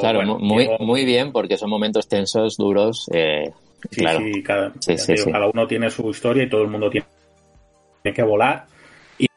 [0.00, 3.10] claro, muy, muy bien porque son momentos tensos, duros.
[3.12, 3.50] Eh,
[3.90, 4.72] sí, sí, cada,
[5.52, 7.06] uno tiene su historia y todo el mundo tiene,
[8.02, 8.66] que volar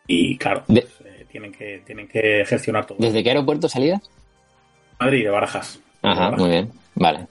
[0.07, 2.97] y, claro, pues, eh, tienen, que, tienen que gestionar todo.
[2.99, 4.01] ¿Desde qué aeropuerto salías?
[4.99, 5.79] Madrid, de Barajas.
[6.03, 7.25] Ajá, muy bien, vale.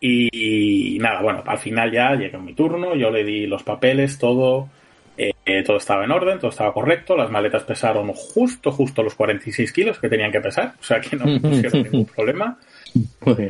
[0.00, 4.18] Y, y nada, bueno, al final ya llega mi turno, yo le di los papeles,
[4.18, 4.70] todo
[5.16, 9.72] eh, todo estaba en orden, todo estaba correcto, las maletas pesaron justo, justo los 46
[9.72, 12.58] kilos que tenían que pesar, o sea que no pusieron ningún problema.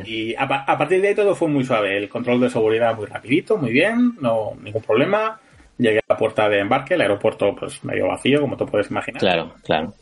[0.05, 3.57] Y a, partir de ahí todo fue muy suave, el control de seguridad muy rapidito,
[3.57, 5.39] muy bien, no ningún problema.
[5.77, 9.19] Llegué a la puerta de embarque, el aeropuerto pues medio vacío, como te puedes imaginar.
[9.19, 9.93] Claro, claro.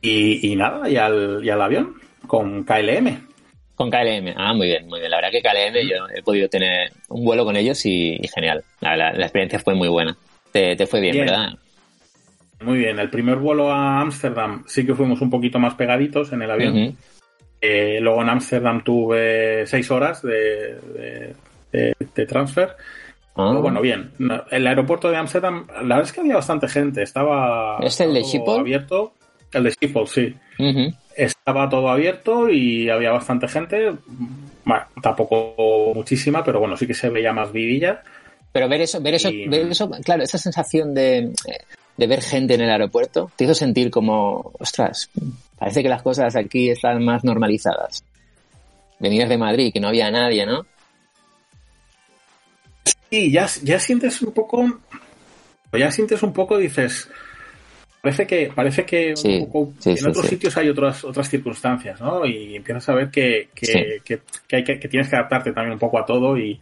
[0.00, 1.94] Y, nada, y al, y al avión,
[2.26, 3.28] con KLM.
[3.76, 5.10] Con KLM, ah, muy bien, muy bien.
[5.10, 8.64] La verdad que KLM yo he podido tener un vuelo con ellos y, genial.
[8.80, 10.16] la experiencia fue muy buena.
[10.52, 11.58] Te, fue bien, ¿verdad?
[12.60, 12.98] Muy bien.
[12.98, 16.96] El primer vuelo a Ámsterdam sí que fuimos un poquito más pegaditos en el avión.
[17.60, 21.34] Eh, luego en Ámsterdam tuve seis horas de,
[21.72, 22.76] de, transfer.
[23.34, 23.56] Ah.
[23.60, 24.10] bueno, bien.
[24.50, 27.02] El aeropuerto de Ámsterdam, la verdad es que había bastante gente.
[27.02, 27.78] Estaba.
[27.80, 28.60] ¿Es el de Schiphol?
[28.60, 29.14] Abierto.
[29.52, 30.34] El de Schiphol, sí.
[31.16, 33.92] Estaba todo abierto y había bastante gente.
[34.64, 38.02] Bueno, tampoco muchísima, pero bueno, sí que se veía más vidilla.
[38.52, 41.32] Pero ver eso, ver eso, ver eso, claro, esa sensación de,
[41.96, 45.10] de ver gente en el aeropuerto te hizo sentir como, ostras,
[45.58, 48.04] parece que las cosas aquí están más normalizadas.
[48.98, 50.66] Venir de Madrid, que no había nadie, ¿no?
[53.10, 54.64] Sí, ya, ya sientes un poco,
[55.72, 57.08] ya sientes un poco, dices,
[58.00, 61.28] parece que, parece que Sí, un poco, sí, en sí, otros sitios hay otras, otras
[61.28, 62.24] circunstancias, ¿no?
[62.26, 63.78] Y empiezas a ver que, que, Sí.
[64.04, 66.58] que, que hay que, que tienes que adaptarte también un poco a todo y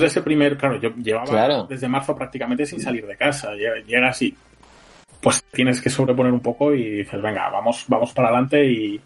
[0.00, 1.66] desde ese primer, claro, yo llevaba Claro.
[1.68, 3.52] desde marzo prácticamente sin salir de casa.
[3.52, 4.34] Lle- Llegas y
[5.20, 9.00] pues tienes que sobreponer un poco y dices, venga, vamos, vamos para adelante y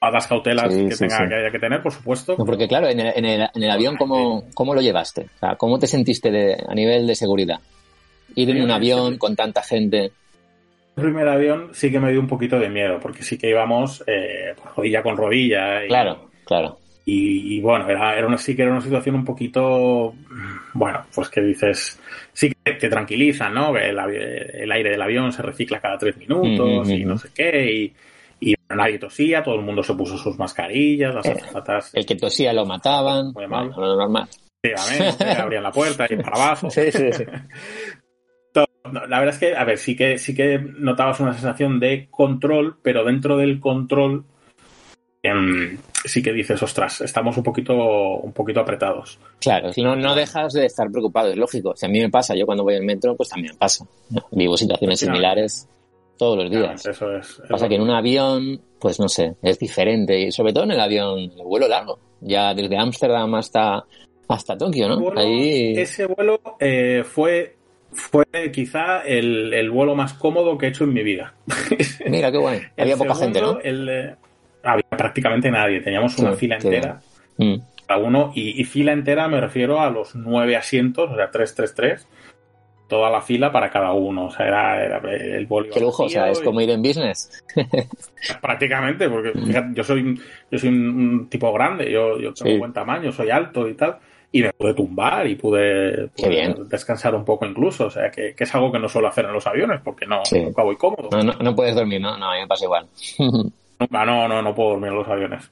[0.00, 1.24] a las cautelas Sí, que sí, tenga sí.
[1.28, 2.34] que haya que tener, por supuesto.
[2.38, 5.26] No, porque claro, en el, en el, en el avión, ¿cómo, ¿cómo lo llevaste?
[5.36, 7.60] O sea, ¿cómo te sentiste de, a nivel de seguridad?
[8.34, 10.12] Ir en un avión con tanta gente.
[10.96, 14.02] El primer avión sí que me dio un poquito de miedo, porque sí que íbamos
[14.06, 15.84] eh, pues, rodilla con rodilla.
[15.84, 16.78] Y, Claro, claro.
[17.06, 20.14] Y, y, bueno, era, era una, sí que era una situación un poquito,
[20.72, 22.00] bueno, pues que dices,
[22.32, 23.76] sí que te tranquilizan, ¿no?
[23.76, 27.18] El, el aire del avión se recicla cada tres minutos y no ujú.
[27.18, 27.94] sé qué,
[28.40, 32.06] y, y nadie tosía, todo el mundo se puso sus mascarillas, las Eh, azafatas, El
[32.06, 33.34] que tosía lo mataban.
[33.48, 33.68] Muy.
[33.68, 34.28] Bueno, lo normal.
[34.62, 36.70] efectivamente, abrían la puerta y para abajo.
[36.70, 37.24] Sí, sí, sí.
[38.54, 42.08] No, La verdad es que, a ver, sí que, sí que notabas una sensación de
[42.10, 44.24] control, pero dentro del control
[45.24, 49.18] em, sí que dices, ostras, estamos un poquito, un poquito apretados.
[49.40, 51.74] Claro, no, no dejas de estar preocupado, es lógico.
[51.76, 53.84] Si a mí me pasa, yo cuando voy en metro, pues también pasa.
[54.30, 55.68] Vivo situaciones similares
[56.16, 56.86] todos los días.
[56.86, 57.40] Eso es.
[57.48, 60.20] Pasa que en un avión, pues no sé, es diferente.
[60.20, 61.98] Y sobre todo en el avión, el vuelo largo.
[62.20, 63.84] Ya desde Ámsterdam hasta,
[64.28, 65.00] hasta Tokio, ¿no?
[65.00, 65.72] vuelo- Ahí.
[65.76, 67.56] Ese vuelo eh, fue,
[67.92, 71.34] fue quizá el, el vuelo más cómodo que he hecho en mi vida.
[72.06, 72.58] Mira, qué guay.
[72.76, 73.58] El Había poca gente, ¿no?
[73.60, 74.14] el, eh,
[74.64, 75.80] había prácticamente nadie.
[75.80, 77.00] Teníamos una Sí, fila entera.
[77.36, 77.54] Mm.
[77.86, 82.08] cada uno, y, y fila entera me refiero a los nueve asientos, o sea, 333,
[82.88, 84.98] toda la fila para cada uno, o sea, era, era
[85.36, 85.72] el vuelo.
[85.72, 87.42] Qué lujo, o sea, es como ir en business.
[88.40, 92.58] Prácticamente, porque fíjate, yo soy, yo soy un, tipo grande, yo, yo tengo Sí.
[92.58, 93.98] buen tamaño, soy alto y tal,
[94.30, 96.54] y me pude tumbar y pude, Qué pude bien.
[96.68, 99.32] descansar un poco incluso, o sea, que, que es algo que no suelo hacer en
[99.32, 100.40] los aviones, porque no, Sí.
[100.40, 101.08] nunca voy cómodo.
[101.10, 102.16] No, no, no puedes dormir, ¿no?
[102.18, 102.86] No, a mí me pasa igual.
[103.78, 105.50] Nunca, no, no, no puedo dormir en los aviones.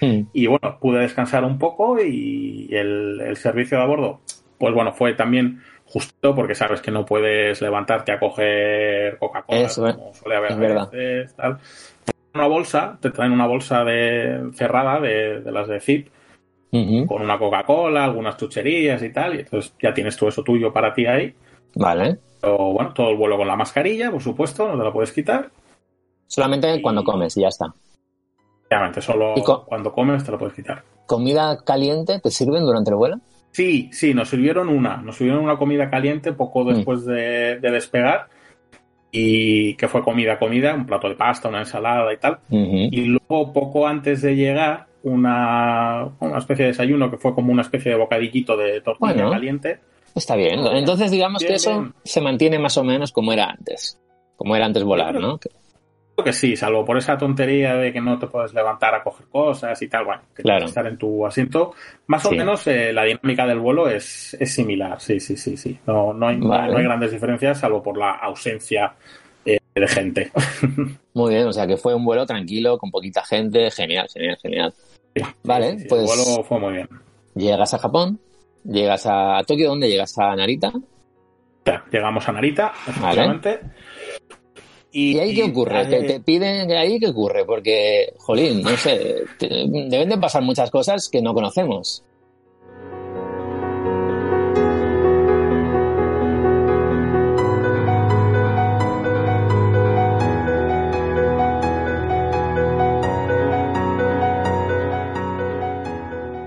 [0.32, 4.20] Y bueno, pude descansar un poco y el, el servicio de a bordo,
[4.58, 9.94] pues bueno, fue también justo porque sabes que no puedes levantarte a coger Coca-Cola eh.
[9.94, 11.58] como suele haber Es veces, tal.
[12.04, 16.08] Te traen Una bolsa, te traen una bolsa de cerrada de, de las de Zip
[17.06, 20.94] con una Coca-Cola, algunas chucherías y tal, y entonces ya tienes todo eso tuyo para
[20.94, 21.34] ti ahí.
[21.74, 22.16] Vale.
[22.40, 25.50] Pero bueno, todo el vuelo con la mascarilla, por supuesto, no te la puedes quitar.
[26.32, 27.66] Solamente Y- cuando comes y ya está.
[28.70, 30.82] Obviamente, solo Y co- cuando comes te la puedes quitar.
[31.06, 33.16] ¿Comida caliente te sirven durante el vuelo?
[33.50, 34.96] Sí, sí, nos sirvieron una.
[34.96, 36.68] Nos sirvieron una comida caliente poco Mm.
[36.68, 38.28] después de, de despegar.
[39.10, 42.38] Y que fue comida, comida, un plato de pasta, una ensalada y tal.
[42.48, 47.60] Y luego, poco antes de llegar, una, una especie de desayuno que fue como una
[47.60, 49.30] especie de bocadillito de tortilla Bueno.
[49.30, 49.80] caliente.
[50.14, 50.60] Está bien.
[50.66, 53.98] Entonces digamos que eso se mantiene más o menos como era antes.
[54.36, 55.38] Como era antes volar, ¿no?
[56.24, 59.80] Que sí, salvo por esa tontería de que no te puedes levantar a coger cosas
[59.82, 60.66] y tal, bueno, que Claro.
[60.66, 61.74] estar en tu asiento.
[62.06, 65.78] Más o menos eh, la dinámica del vuelo es, es similar, sí, sí, sí, sí.
[65.86, 66.72] No, no, hay, no hay- Vale.
[66.72, 68.94] no hay grandes diferencias, salvo por la ausencia
[69.44, 70.30] eh, de gente.
[71.14, 73.70] Muy bien, o sea que fue un vuelo tranquilo, con poquita gente.
[73.70, 74.74] Genial, genial, genial.
[75.44, 76.88] Vale, Sí, pues- El vuelo fue muy bien.
[77.34, 78.18] Llegas a Japón,
[78.64, 79.88] llegas a Tokio, ¿dónde?
[79.88, 80.72] Llegas a Narita.
[81.92, 83.60] Llegamos a Narita, efectivamente.
[84.94, 85.86] ¿Y ahí qué ocurre?
[85.86, 87.44] ¿Te, te piden que ahí qué ocurre?
[87.46, 92.04] Porque, jolín, no sé, te- deben de pasar muchas cosas que no conocemos.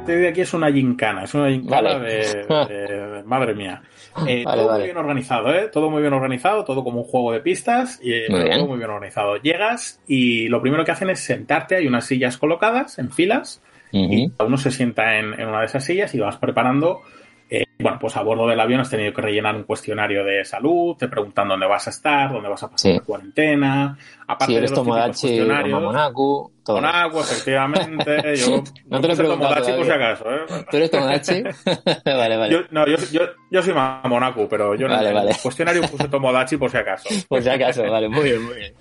[0.06, 2.06] de aquí es una gincana, es una gincana Vale.
[2.06, 3.82] de, de- madre mía.
[4.28, 4.80] Eh, Vale, todo vale.
[4.80, 5.70] muy bien organizado, ¿eh?
[5.72, 8.58] Todo muy bien organizado, todo como un juego de pistas y eh, Muy bien.
[8.58, 9.38] todo muy bien organizado.
[9.38, 13.62] Llegas y lo primero que hacen es sentarte, hay unas sillas colocadas en filas
[13.92, 17.02] y uno se sienta en, en una de esas sillas y vas preparando.
[17.50, 20.96] Eh, bueno, pues a bordo del avión has tenido que rellenar un cuestionario de salud,
[20.98, 22.98] te preguntan dónde vas a estar, dónde vas a pasar Sí.
[22.98, 23.98] la cuarentena.
[24.28, 26.82] Aparte Si eres de los Tomodachi o cuestionarios, Mamonaku, todo.
[27.22, 28.36] efectivamente.
[28.38, 30.40] Yo No te lo he Tomodachi por si acaso, ¿eh?
[30.72, 31.44] ¿Tú eres Tomodachi?
[32.06, 32.50] vale, vale.
[32.54, 35.32] Yo, no, yo, yo, yo soy Mamonaku, pero yo Vale, en el vale.
[35.42, 37.10] cuestionario puse Tomodachi por si acaso.
[37.28, 38.74] Por si acaso, vale, muy bien, muy bien.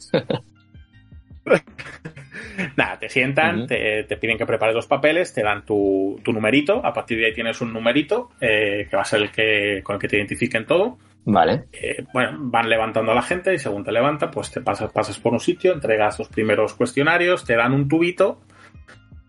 [2.77, 6.85] Nada, te sientan, te, te piden que prepares los papeles, te dan tu, tu numerito,
[6.85, 9.95] a partir de ahí tienes un numerito eh, que va a ser el que con
[9.95, 10.99] el que te identifiquen todo.
[11.27, 11.65] Vale.
[11.73, 15.19] Eh, bueno, van levantando a la gente y según te levantan, pues te pasas, pasas
[15.19, 18.41] por un sitio, entregas los primeros cuestionarios, te dan un tubito,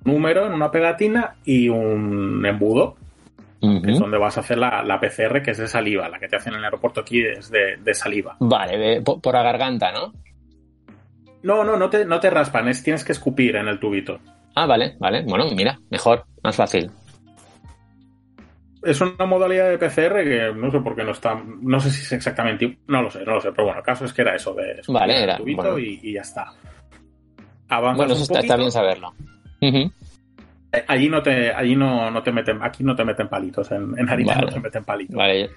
[0.04, 2.98] número en una pegatina y un embudo.
[3.62, 6.08] que es donde vas a hacer la, la, PCR, que es de saliva.
[6.10, 8.36] La que te hacen en el aeropuerto aquí es de, de saliva.
[8.40, 10.14] Vale, por, por, la garganta, ¿no?
[11.46, 14.20] No, no, no te, no te raspan, es, tienes que escupir en el tubito.
[14.56, 15.22] Ah, vale, vale.
[15.22, 16.90] Bueno, mira, mejor, más fácil.
[18.82, 21.40] Es una modalidad de PCR que no sé por qué no está.
[21.62, 22.80] No sé si es exactamente.
[22.88, 23.52] No lo sé, no lo sé.
[23.52, 24.82] Pero bueno, el caso es que era eso de.
[24.88, 25.34] Vale, era.
[25.34, 25.78] El tubito bueno.
[25.78, 26.52] y, y, ya está.
[27.70, 29.14] Avanzas bueno, eso un está, está, bien saberlo.
[29.62, 29.92] Uh -huh.
[30.88, 34.10] Allí no te, allí no, no te meten, aquí no te meten palitos, en, en
[34.10, 34.48] Harina Vale.
[34.48, 35.16] no te meten palitos.
[35.16, 35.50] Vale.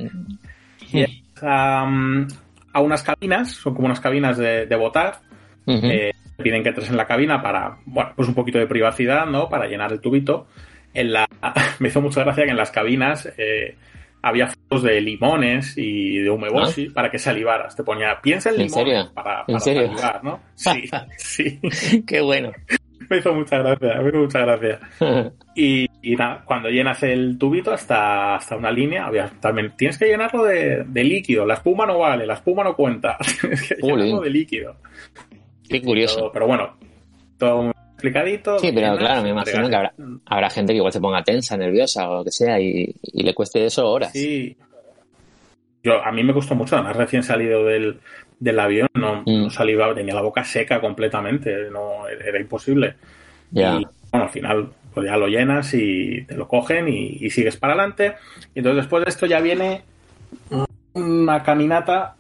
[0.93, 1.11] Y es,
[1.43, 2.27] um,
[2.73, 5.21] a unas cabinas, son como unas cabinas de, de votar,
[5.69, 5.91] Uh -huh.
[5.93, 9.49] eh, piden que entres en la cabina para, bueno, pues un poquito de privacidad, ¿no?
[9.49, 10.47] Para llenar el tubito.
[10.95, 11.27] En la,
[11.79, 13.77] me hizo mucha gracia que en las cabinas eh,
[14.23, 17.77] había fotos de limones y de umeboshi para que salivaras.
[17.77, 19.11] Te ponía, piensa en ¿En limones serio?
[19.15, 19.87] para, ¿En para serio?
[19.89, 20.41] salivar, ¿no?
[20.55, 21.61] Sí, sí.
[22.07, 22.51] Qué bueno.
[23.11, 24.81] Me hizo mucha gracia, me hizo mucha gracia.
[25.55, 30.07] Y, y nada, cuando llenas el tubito hasta, hasta una línea, había, también tienes que
[30.07, 31.47] llenarlo de, de líquido.
[31.47, 33.17] La espuma no vale, la espuma no cuenta.
[33.41, 34.77] Tienes que llenarlo de líquido.
[35.69, 36.19] Qué curioso.
[36.19, 36.77] Todo- pero bueno,
[37.39, 38.59] todo muy explicadito.
[38.59, 39.93] Sí, pero claro, me imagino que habrá,
[40.27, 43.35] habrá gente que igual se ponga tensa, nerviosa o lo que sea y, y le
[43.35, 44.13] cueste eso horas.
[44.13, 44.57] Sí.
[45.83, 48.01] Yo, a mí me costó mucho, además recién salido del,
[48.41, 49.43] del avión, no, Mm.
[49.45, 52.95] no salivaba, tenía la boca seca completamente, no, era imposible.
[53.51, 53.75] Ya.
[53.77, 57.57] Y bueno, al final pues ya lo llenas y te lo cogen y, y sigues
[57.57, 58.15] para adelante.
[58.55, 59.83] Y entonces después de esto ya viene
[60.95, 62.17] una caminata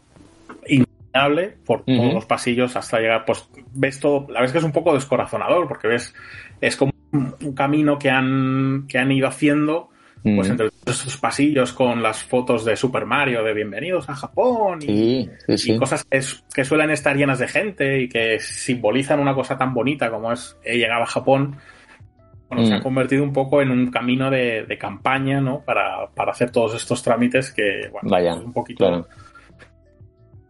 [1.19, 1.97] interminable por Ujú.
[1.97, 4.95] todos los pasillos hasta llegar, pues ves todo, la verdad es que es un poco
[4.95, 6.15] descorazonador porque ves,
[6.61, 9.91] es como un camino que han, que han ido haciendo
[10.23, 10.51] pues Mm.
[10.51, 15.31] entre estos pasillos con las fotos de Super Mario, de bienvenidos a Japón y, Sí,
[15.47, 15.77] sí, y sí.
[15.79, 19.73] cosas que, es- que suelen estar llenas de gente y que simbolizan una cosa tan
[19.73, 21.57] bonita como es he llegado a Japón.
[22.49, 22.77] Bueno, se Mm.
[22.77, 25.61] ha convertido un poco en un camino de, de campaña, ¿no?
[25.61, 28.87] Para, para hacer todos estos trámites que, bueno, Vaya, pues un poquito.
[28.89, 29.07] Claro.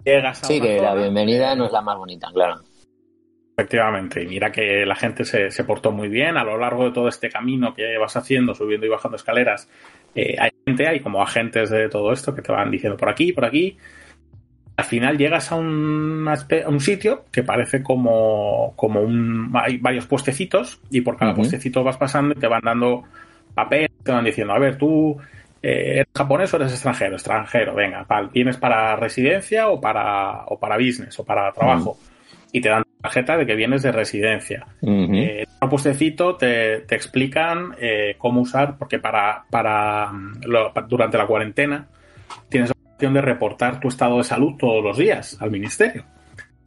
[0.09, 2.62] Llegas a Sí, que la bienvenida no es la más bonita, claro.
[3.59, 6.92] Efectivamente, y mira que la gente se, se portó muy bien a lo largo de
[6.92, 9.68] todo este camino que vas haciendo, subiendo y bajando escaleras.
[10.14, 13.33] eh, hay gente, hay como agentes de todo esto que te van diciendo por aquí,
[13.33, 13.77] por aquí.
[14.77, 19.51] Al final llegas a un, a un sitio que parece como, como un.
[19.55, 23.03] Hay varios puestecitos y por cada puestecito vas pasando y te van dando
[23.55, 25.18] papel, te van diciendo, a ver, tú
[25.62, 30.59] eh, eres japonés o eres extranjero, extranjero, venga, pal, vienes para residencia o para, o
[30.59, 31.97] para business o para trabajo.
[32.53, 34.66] Y te dan tarjeta de que vienes de residencia.
[34.83, 40.73] Eh, en un puestecito te, te explican eh, cómo usar, porque para, para mm, lo-
[40.88, 41.87] durante la cuarentena
[42.49, 46.05] tienes la opción de reportar tu estado de salud todos los días al ministerio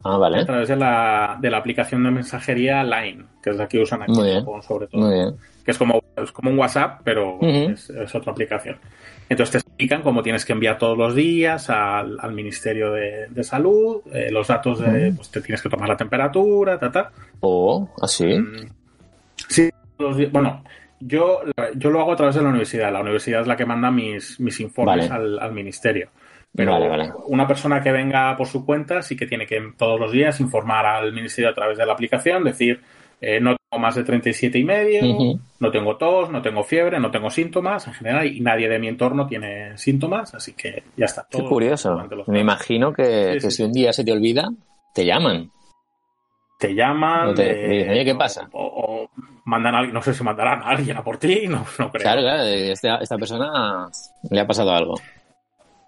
[0.04, 0.44] Ah, a vale.
[0.44, 4.12] través de la, de la aplicación de mensajería Line, que es la que usan aquí
[4.12, 4.40] Muy en.
[4.40, 5.34] Japón sobre todo Muy bien.
[5.64, 8.76] Que es como, es como un WhatsApp, pero es, es otra aplicación.
[9.28, 13.44] Entonces te explican cómo tienes que enviar todos los días al, al Ministerio de, de
[13.44, 15.16] Salud, eh, los datos de, Ujú.
[15.16, 17.10] pues te tienes que tomar la temperatura, ta, ta.
[17.40, 18.26] Oh, así.
[18.26, 18.66] Mm,
[19.48, 20.62] Sí, los bueno,
[21.00, 21.40] yo,
[21.76, 22.92] yo lo hago a través de la universidad.
[22.92, 25.22] La universidad es la que manda mis, mis informes Vale.
[25.24, 26.10] al, al ministerio.
[26.54, 27.12] Pero Vale, vale.
[27.28, 30.84] una persona que venga por su cuenta sí que tiene que todos los días informar
[30.84, 32.80] al ministerio a través de la aplicación, decir,
[33.20, 35.40] eh, no más de 37 y medio, Ujú.
[35.60, 38.88] no tengo tos, no tengo fiebre, no tengo síntomas en general y nadie de mi
[38.88, 41.26] entorno tiene síntomas, así que ya está.
[41.30, 41.92] Qué Todo curioso.
[41.92, 43.50] durante los Me imagino que, Sí, que sí.
[43.50, 44.48] si un día se te olvida,
[44.94, 45.50] te llaman.
[46.58, 49.10] te llaman, No te- eh, te dicen, "Oye, ¿qué o- pasa?" O, o
[49.46, 52.02] mandan a alguien, no sé si mandarán a alguien a por ti, no, no creo.
[52.02, 53.88] Claro, claro, esta, esta persona
[54.30, 54.94] le ha pasado algo.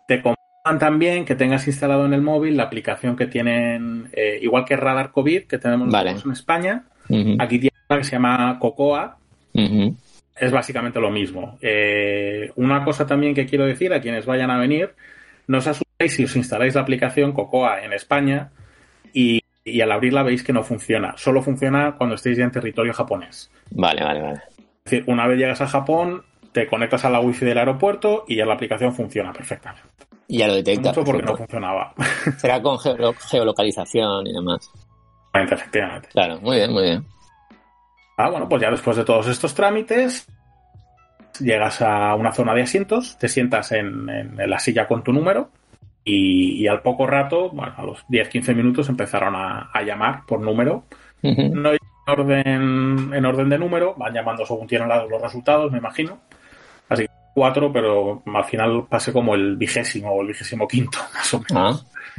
[0.09, 4.65] Te compran también que tengas instalado en el móvil la aplicación que tienen, eh, igual
[4.65, 6.11] que Radar COVID, que tenemos Vale.
[6.13, 7.37] nosotros en España, Ujú.
[7.39, 9.17] aquí tiene una que se llama Cocoa,
[10.37, 11.59] es básicamente lo mismo.
[11.63, 14.95] Eh, una cosa también que quiero decir a quienes vayan a venir,
[15.47, 18.51] no os asustéis si os instaláis la aplicación Cocoa en España
[19.13, 21.15] y, y al abrirla veis que no funciona.
[21.17, 23.51] Solo funciona cuando estéis ya en territorio japonés.
[23.71, 24.41] Vale, vale, vale.
[24.85, 28.37] Es decir, una vez llegas a Japón, te conectas a la wifi del aeropuerto y
[28.37, 29.89] ya la aplicación funciona perfectamente.
[30.27, 30.89] Y ya lo detecta.
[30.91, 31.95] Mucho porque no funcionaba.
[32.39, 34.71] Será con geo- geolocalización y demás.
[35.33, 36.09] Efectivamente.
[36.13, 37.05] Claro, muy bien, muy bien.
[38.17, 40.27] Ah, bueno, pues ya después de todos estos trámites,
[41.41, 45.51] llegas a una zona de asientos, te sientas en, en la silla con tu número
[46.05, 50.41] y, y al poco rato, bueno, a los 10-15 minutos empezaron a, a llamar por
[50.41, 50.85] número.
[51.23, 56.21] No en orden, en orden de número, van llamando según tienen los resultados, me imagino.
[56.91, 61.33] Así que cuatro, pero al final pasé como el vigésimo o el vigésimo quinto, más
[61.33, 61.87] o menos.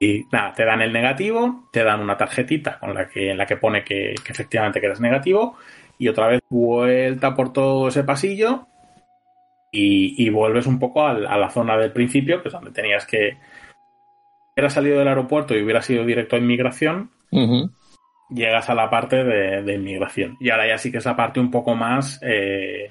[0.00, 3.46] Y nada, te dan el negativo, te dan una tarjetita con la que, en la
[3.46, 5.56] que pone que, que efectivamente que eres negativo,
[5.98, 8.66] y otra vez vuelta por todo ese pasillo,
[9.72, 13.36] y, vuelves un poco a, la zona del principio, que es donde tenías que...
[14.56, 17.10] Hubieras salido del aeropuerto y hubieras ido directo a inmigración,
[18.28, 20.36] llegas a la parte de, inmigración.
[20.40, 22.90] Y ahora ya sí que es la parte un poco más eh,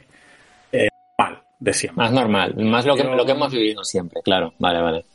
[0.72, 0.88] eh,
[1.18, 2.03] normal de siempre.
[2.03, 4.53] Más normal, más lo que, lo que hemos vivido siempre, claro.
[4.57, 5.05] Vale, vale.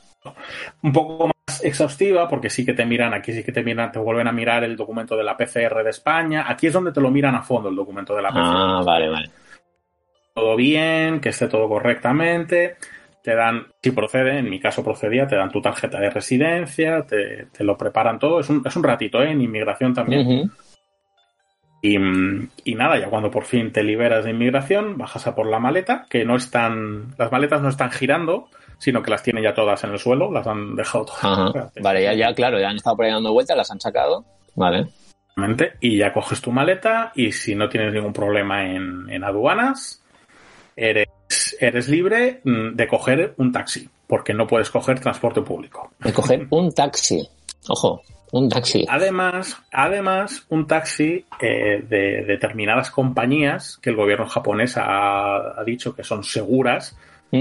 [0.83, 3.99] Un poco más exhaustiva, porque sí que te miran, aquí sí que te miran, te
[3.99, 6.45] vuelven a mirar el documento de la PCR de España.
[6.49, 8.41] Aquí es donde te lo miran a fondo el documento de la PCR.
[8.41, 9.31] Ah, vale, vale
[10.35, 12.77] todo bien, que esté todo correctamente.
[13.23, 17.49] Te dan, si procede, en mi caso procedía, te dan tu tarjeta de residencia, te,
[17.61, 18.41] lo preparan todo.
[18.41, 19.31] Es un, es un ratito, ¿eh?
[19.31, 20.51] En inmigración también.
[21.81, 21.97] y,
[22.65, 26.05] y, nada, ya cuando por fin te liberas de inmigración, bajas a por la maleta,
[26.11, 28.49] que no están, las maletas no están girando,
[28.85, 31.72] sino que las tienen ya todas en el suelo, las han dejado todas.
[31.80, 34.26] Vale, ya, ya, claro, ya han estado por ahí dando vueltas, las han sacado.
[34.55, 34.89] Vale.
[35.80, 40.03] Y ya coges tu maleta y si no tienes ningún problema en, en aduanas,
[40.76, 41.09] eres,
[41.59, 45.91] eres libre mm, de coger un taxi, porque no puedes coger transporte público.
[46.01, 47.26] De coger un taxi.
[47.68, 48.85] Ojo, un taxi.
[48.87, 56.05] Además, además un taxi eh, de determinadas compañías que el gobierno japonés ha, dicho que
[56.05, 56.99] son seguras,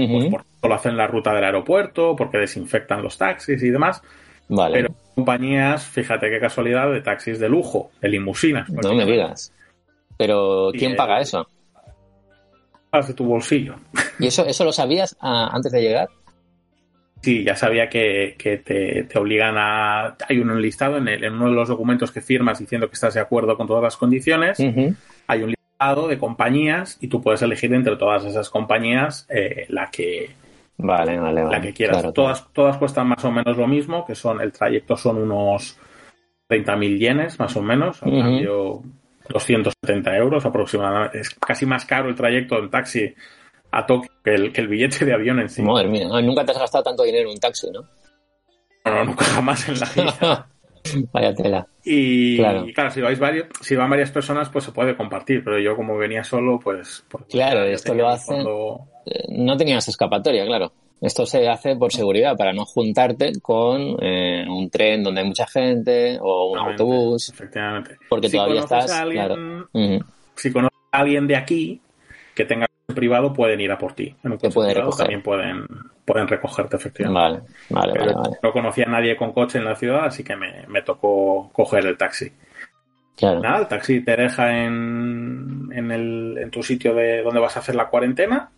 [0.08, 4.02] pues porque lo hacen la ruta del aeropuerto, porque desinfectan los taxis y demás.
[4.48, 4.74] Vale.
[4.74, 8.68] Pero compañías, fíjate qué casualidad, de taxis de lujo, de limusinas.
[8.68, 9.52] No me digas.
[10.16, 11.46] Pero, ¿quién paga eso?
[12.92, 13.74] de tu bolsillo.
[14.20, 16.08] ¿Y eso, eso lo sabías ah, antes de llegar?
[17.22, 20.16] Sí, ya sabía que, te, obligan a...
[20.28, 23.20] Hay un listado en, en, uno de los documentos que firmas diciendo que estás de
[23.20, 24.60] acuerdo con todas las condiciones.
[24.60, 25.54] Hay un
[25.84, 30.30] listado de compañías y tú puedes elegir entre todas esas compañías eh, la que...
[30.76, 32.12] Vale, vale, La que quieras.
[32.12, 35.78] todas, todas cuestan más o menos lo mismo, que son el trayecto son unos
[36.48, 38.02] 30.000 yenes, más o menos.
[38.02, 38.82] Al cambio,
[39.28, 41.20] 270 euros aproximadamente.
[41.20, 43.14] Es casi más caro el trayecto en taxi
[43.70, 45.62] a Tokio que el, que el billete de avión en sí.
[45.62, 47.82] Madre mía, nunca te has gastado tanto dinero en un taxi, ¿no?
[48.84, 50.48] No, nunca jamás en la vida.
[51.12, 51.66] Vaya tela.
[51.84, 52.90] Y claro.
[52.90, 56.24] si vais varios, si van varias personas, pues se puede compartir, pero yo como venía
[56.24, 57.04] solo, pues...
[57.08, 58.34] pues claro, esto lo hace...
[59.06, 60.72] Eh, no tenías escapatoria, claro.
[61.00, 65.46] Esto se hace por seguridad, para no juntarte con eh, un tren donde hay mucha
[65.46, 67.28] gente o un autobús.
[67.28, 67.98] Efectivamente.
[68.08, 68.90] Porque todavía estás.
[70.36, 71.80] Si conoces a alguien de aquí
[72.34, 74.14] que tenga privado, pueden ir a por ti.
[74.24, 75.66] En un coche puede también pueden,
[76.04, 77.48] pueden recogerte, efectivamente.
[77.70, 80.66] Vale, vale, vale, No conocía a nadie con coche en la ciudad, así que me,
[80.68, 82.30] me tocó coger el taxi.
[83.16, 83.40] Claro.
[83.40, 87.60] Nada, el taxi te deja en, en, el, en tu sitio de donde vas a
[87.60, 88.50] hacer la cuarentena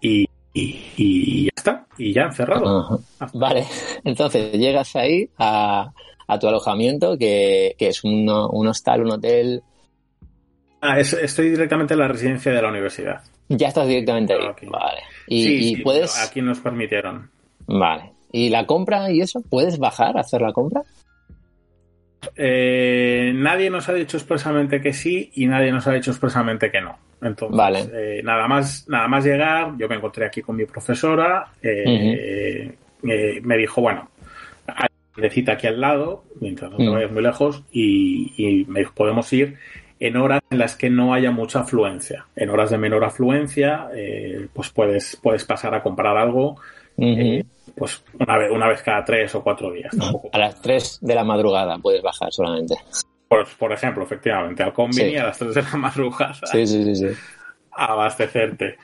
[0.00, 3.00] y y, ya está, y ya encerrado.
[3.34, 3.66] Vale,
[4.04, 5.92] entonces llegas ahí a,
[6.40, 9.62] tu alojamiento, que, es un, hostal, un hotel.
[10.80, 13.22] Ah, estoy directamente en la residencia de la universidad.
[13.48, 14.40] Ya estás directamente ahí.
[14.68, 15.00] Vale.
[15.26, 16.18] Y, puedes.
[16.22, 17.30] Aquí nos permitieron.
[17.66, 18.12] Vale.
[18.32, 19.42] ¿Y la compra y eso?
[19.42, 20.82] ¿Puedes bajar a hacer la compra?
[22.36, 26.80] Eh, nadie nos ha dicho expresamente que sí y nadie nos ha dicho expresamente que
[26.80, 26.96] no.
[27.22, 32.76] Entonces, eh, nada, más, nada más llegar, yo me encontré aquí con mi profesora, eh,
[33.04, 34.08] eh, me dijo, bueno,
[34.66, 38.92] hay una cita aquí al lado, mientras no te vayas muy lejos, y, me dijo,
[38.94, 39.56] podemos ir
[40.02, 42.26] en horas en las que no haya mucha afluencia.
[42.34, 43.88] En horas de menor afluencia,
[44.52, 46.56] pues puedes, puedes pasar a comprar algo,
[47.76, 49.96] pues una vez, una vez cada tres o cuatro días.
[50.32, 52.74] A las tres de la madrugada puedes bajar solamente.
[53.58, 56.34] Por, ejemplo, efectivamente, al combini a las 3 de la madrugada.
[56.44, 57.06] Sí, sí, sí,
[57.70, 58.76] A abastecerte.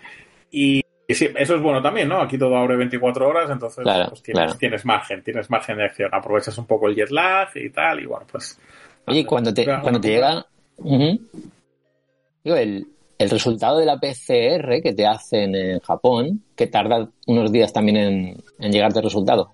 [0.50, 2.22] Y, sí, eso es bueno también, ¿no?
[2.22, 4.22] Aquí todo abre 24 horas, entonces pues,
[4.58, 6.08] tienes, margen, tienes margen de acción.
[6.14, 8.58] Aprovechas un poco el jet lag y tal, y bueno, pues.
[9.06, 10.46] Oye, cuando te, cuando te llega.
[10.78, 12.86] Digo, el,
[13.18, 17.96] el resultado de la PCR que te hacen en Japón, que tarda unos días también
[17.96, 19.50] en, en llegarte el resultado.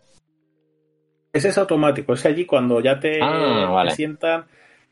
[1.32, 4.44] Ese es automático, es allí cuando ya te, ah, te sientan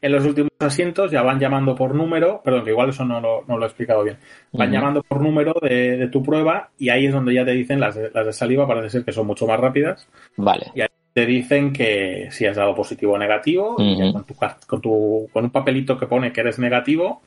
[0.02, 3.44] en los últimos asientos ya van llamando por número, perdón, que igual eso no lo,
[3.46, 4.18] no lo he explicado bien,
[4.52, 7.94] van llamando por número de, tu prueba y ahí es donde ya te dicen las
[7.94, 10.08] de, las de saliva, parece ser que son mucho más rápidas.
[10.36, 10.72] Vale.
[10.74, 14.34] Y ahí te dicen que si has dado positivo o negativo, y con, tu,
[14.66, 17.22] con, tu, con un papelito que pone que eres negativo,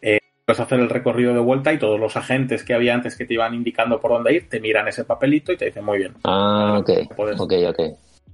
[0.00, 3.24] eh, puedes hacer el recorrido de vuelta y todos los agentes que había antes que
[3.24, 6.14] te iban indicando por dónde ir, te miran ese papelito y te dicen muy bien.
[6.24, 6.90] Ah, ok.
[7.38, 7.80] ok, ok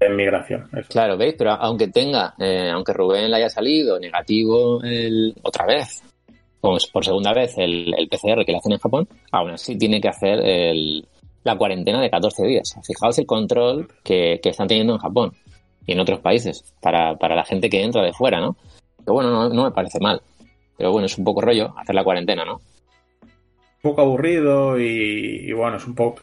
[0.00, 0.68] en migración.
[0.88, 1.34] Claro, ¿veis?
[1.36, 6.02] Pero aunque tenga, eh, aunque Rubén le haya salido negativo el, otra vez,
[6.60, 10.08] pues por segunda vez el, PCR que le hacen en Japón, aún así tiene que
[10.08, 11.06] hacer el,
[11.44, 12.76] la cuarentena de 14 días.
[12.86, 15.32] Fijaos el control que, están teniendo en Japón
[15.86, 18.56] y en otros países para, para la gente que entra de fuera, ¿no?
[19.04, 20.20] Que bueno, no, no me parece mal.
[20.76, 22.60] Pero bueno, es un poco rollo hacer la cuarentena, ¿no?
[23.78, 26.20] un poco aburrido y, bueno, es un poco,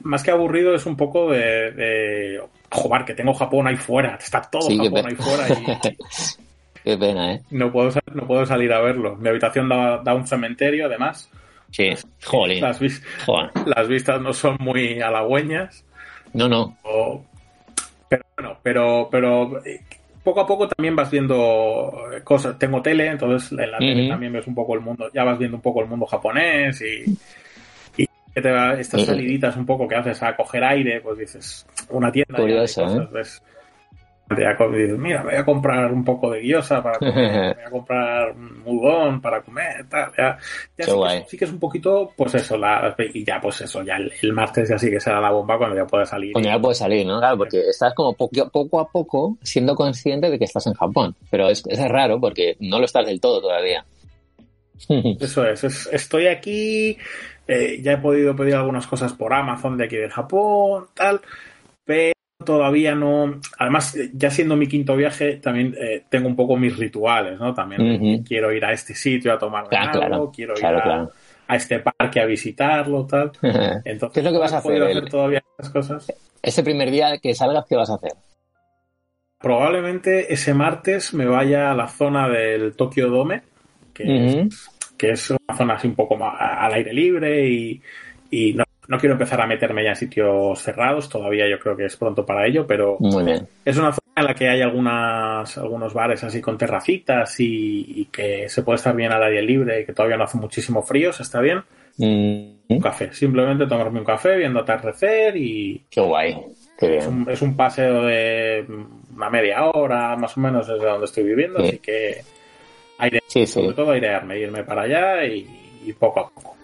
[0.00, 2.40] más que aburrido es un poco de, de
[2.70, 5.96] joder, que tengo Japón ahí fuera, está todo Japón ahí fuera y...
[6.84, 7.42] Qué pena, ¿eh?
[7.50, 9.16] No puedo, no puedo salir a verlo.
[9.16, 11.28] Mi habitación da, da un cementerio, además.
[11.70, 11.90] Sí,
[12.24, 12.60] jolín.
[12.60, 12.80] Las,
[13.66, 15.84] las vistas no son muy halagüeñas.
[16.32, 16.76] No, no.
[18.08, 19.80] pero bueno, pero, pero eh,
[20.22, 21.92] poco a poco también vas viendo
[22.24, 22.58] cosas.
[22.58, 25.56] Tengo tele, entonces en la tele también ves un poco el mundo, ya vas viendo
[25.56, 30.64] un poco el mundo japonés y, y estas saliditas un poco que haces a coger
[30.64, 32.38] aire, pues dices, una tienda.
[32.38, 33.08] Curioso, ¿eh?
[34.28, 39.20] Mira, voy a comprar un poco de guiosa para comer, voy a comprar un udon
[39.20, 40.38] para comer, tal, ya,
[41.26, 44.68] sí, que, es un poquito, pues eso, la, y ya pues eso, ya el, martes
[44.68, 46.32] ya sí que será la bomba cuando ya pueda salir.
[46.32, 47.18] Cuando ya puede salir, ¿no?
[47.18, 51.14] Claro, porque estás como poco, poco a poco siendo consciente de que estás en Japón,
[51.30, 53.84] pero es, es raro porque no lo estás del todo todavía.
[55.20, 56.98] Eso es, estoy aquí,
[57.46, 61.20] eh, ya he podido pedir algunas cosas por Amazon de aquí de Japón, tal,
[61.84, 62.15] pero
[62.46, 63.38] todavía no.
[63.58, 67.52] Además, ya siendo mi quinto viaje, también eh, tengo un poco mis rituales, ¿no?
[67.52, 71.06] También quiero ir a este sitio a tomar algo, quiero ir a,
[71.54, 73.32] este parque a visitarlo, tal.
[73.84, 74.82] Entonces, ¿Qué es lo que vas a hacer?
[74.82, 76.12] hacer todavía esas cosas.
[76.42, 78.12] Ese primer día que salgas, ¿qué vas a hacer?
[79.38, 83.42] Probablemente ese martes me vaya a la zona del Tokyo Dome,
[83.92, 87.82] que, es, que es una zona así un poco más al aire libre y,
[88.30, 91.86] y no no quiero empezar a meterme ya en sitios cerrados, todavía yo creo que
[91.86, 92.98] es pronto para ello, pero
[93.64, 98.48] es una zona en la que hay algunas, algunos bares así con terracitas y, que
[98.48, 101.22] se puede estar bien al aire libre y que todavía no hace muchísimo frío, se
[101.22, 101.62] está bien.
[101.98, 102.56] Mm.
[102.68, 105.84] Un café, simplemente tomarme un café viendo atardecer y...
[105.90, 106.36] Qué guay.
[106.78, 108.66] Es, un, paseo de
[109.14, 112.22] una media hora más o menos desde donde estoy viviendo, así que
[112.98, 116.55] aire, sobre todo airearme, irme para allá y poco a poco.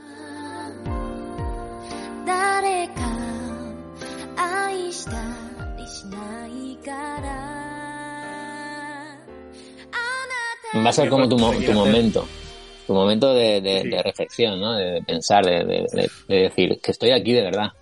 [10.74, 12.26] Va a ser como tu, tu momento,
[12.86, 14.74] tu momento de, reflexión, ¿no?
[14.74, 15.88] De, pensar, de,
[16.28, 17.72] decir que estoy aquí de verdad.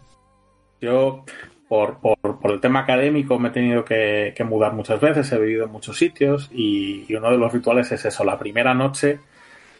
[0.80, 1.24] Yo,
[1.68, 1.98] por,
[2.44, 6.48] el tema académico, me he tenido que, mudar muchas veces, he vivido en muchos sitios
[6.52, 9.18] y, uno de los rituales es eso, la primera noche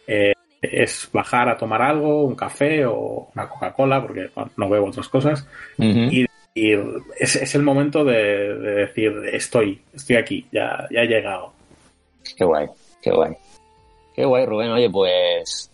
[0.07, 5.07] eh, es bajar a tomar algo, un café o una Coca-Cola, porque no bebo otras
[5.07, 6.25] cosas, y,
[6.55, 11.53] es, el momento de, decir, estoy, estoy aquí, ya, ya he llegado.
[12.35, 12.67] Qué guay.
[13.01, 13.33] Qué guay.
[14.13, 14.71] Qué guay, Rubén.
[14.71, 15.71] Oye, pues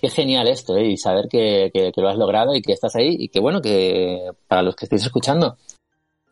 [0.00, 0.86] qué genial esto, ¿eh?
[0.86, 4.62] Y saber que, lo has logrado y que estás ahí y que bueno, que para
[4.62, 5.56] los que estéis escuchando,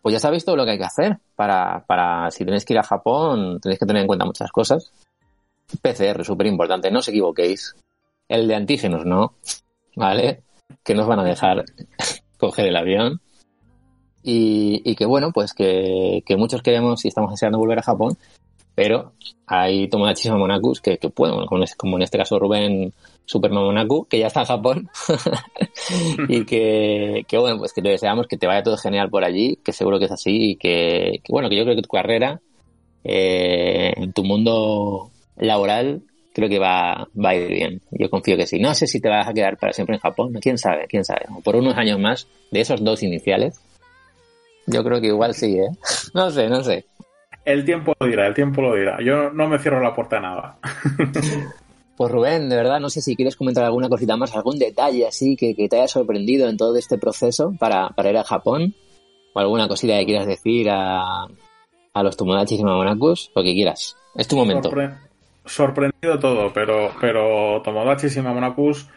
[0.02, 2.78] pues ya sabéis todo lo que hay que hacer para, para si tenéis que ir
[2.78, 4.92] a Japón, tenéis que tener en cuenta muchas cosas.
[5.82, 7.74] PCR, súper importante, no os equivoquéis.
[8.28, 9.34] El de antígenos, no,
[9.96, 10.42] ¿vale?
[10.82, 11.64] Que nos van a dejar
[12.38, 13.20] coger el avión.
[14.26, 18.16] Y, y que bueno, pues que, que muchos queremos y estamos deseando volver a Japón,
[18.74, 19.12] pero
[19.46, 21.46] hay Tomodachi Monakus que, que pueden,
[21.76, 22.92] como en este caso Rubén
[23.26, 24.88] Super Monaku, que ya está en Japón,
[26.28, 29.58] y que, que, bueno, pues que te deseamos que te vaya todo genial por allí,
[29.64, 32.40] que seguro que es así, y que, bueno, que yo creo que tu carrera,
[33.04, 36.02] eh, en tu mundo laboral,
[36.34, 37.80] creo que va, va a ir bien.
[37.92, 38.58] Yo confío que sí.
[38.58, 41.26] No sé si te vas a quedar para siempre en Japón, quién sabe, quién sabe.
[41.44, 43.60] por unos años más, de esos dos iniciales,
[44.66, 45.70] yo creo que igual sí, ¿eh?
[46.14, 46.86] No sé, no sé.
[47.44, 48.98] El tiempo lo dirá, el tiempo lo dirá.
[49.02, 50.58] Yo no me cierro la puerta a nada.
[51.96, 55.36] Pues Rubén, de verdad, no sé si quieres comentar alguna cosita más, algún detalle así
[55.36, 58.74] que, te haya sorprendido en todo este proceso para, ir a Japón,
[59.32, 61.28] o alguna cosita que quieras decir a,
[61.92, 63.96] a los Tomodachis y Mamonacus, lo que quieras.
[64.16, 64.72] Es tu momento.
[65.44, 68.88] sorprendido todo, pero, pero Tomodachis y Mamonacus,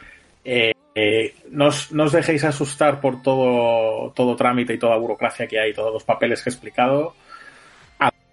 [0.43, 5.73] eh, eh, no, os, dejéis asustar por todo, todo trámite y toda burocracia que hay,
[5.73, 7.13] todos los papeles que he explicado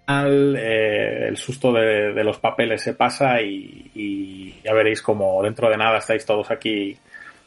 [0.07, 5.97] eh, el susto de, los papeles se pasa y, ya veréis como dentro de nada
[5.97, 6.95] estáis todos aquí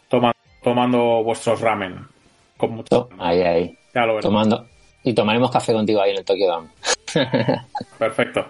[0.08, 1.98] tomando, tomando vuestros ramen.
[2.56, 3.08] Con mucho.
[3.18, 3.78] ahí, ahí.
[4.20, 4.66] tomando.
[5.08, 6.68] Y tomaremos café contigo ahí en el Tokyo Dome.
[7.98, 8.44] Perfecto.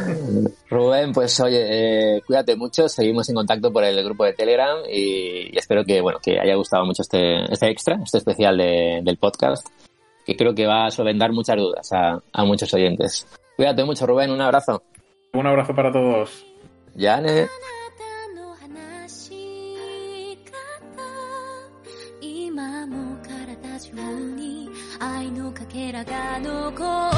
[0.68, 5.56] Rubén, pues oye, eh, cuídate mucho, seguimos en contacto por el grupo de Telegram y,
[5.56, 9.66] espero que bueno que haya gustado mucho este, este extra, este especial del podcast
[10.26, 13.26] que creo que va a solventar muchas dudas a, a muchos oyentes.
[13.56, 14.82] Cuídate mucho, Rubén, un abrazo.
[15.32, 16.44] Un abrazo para todos.
[16.94, 17.46] Yane.
[25.96, 27.15] らが残る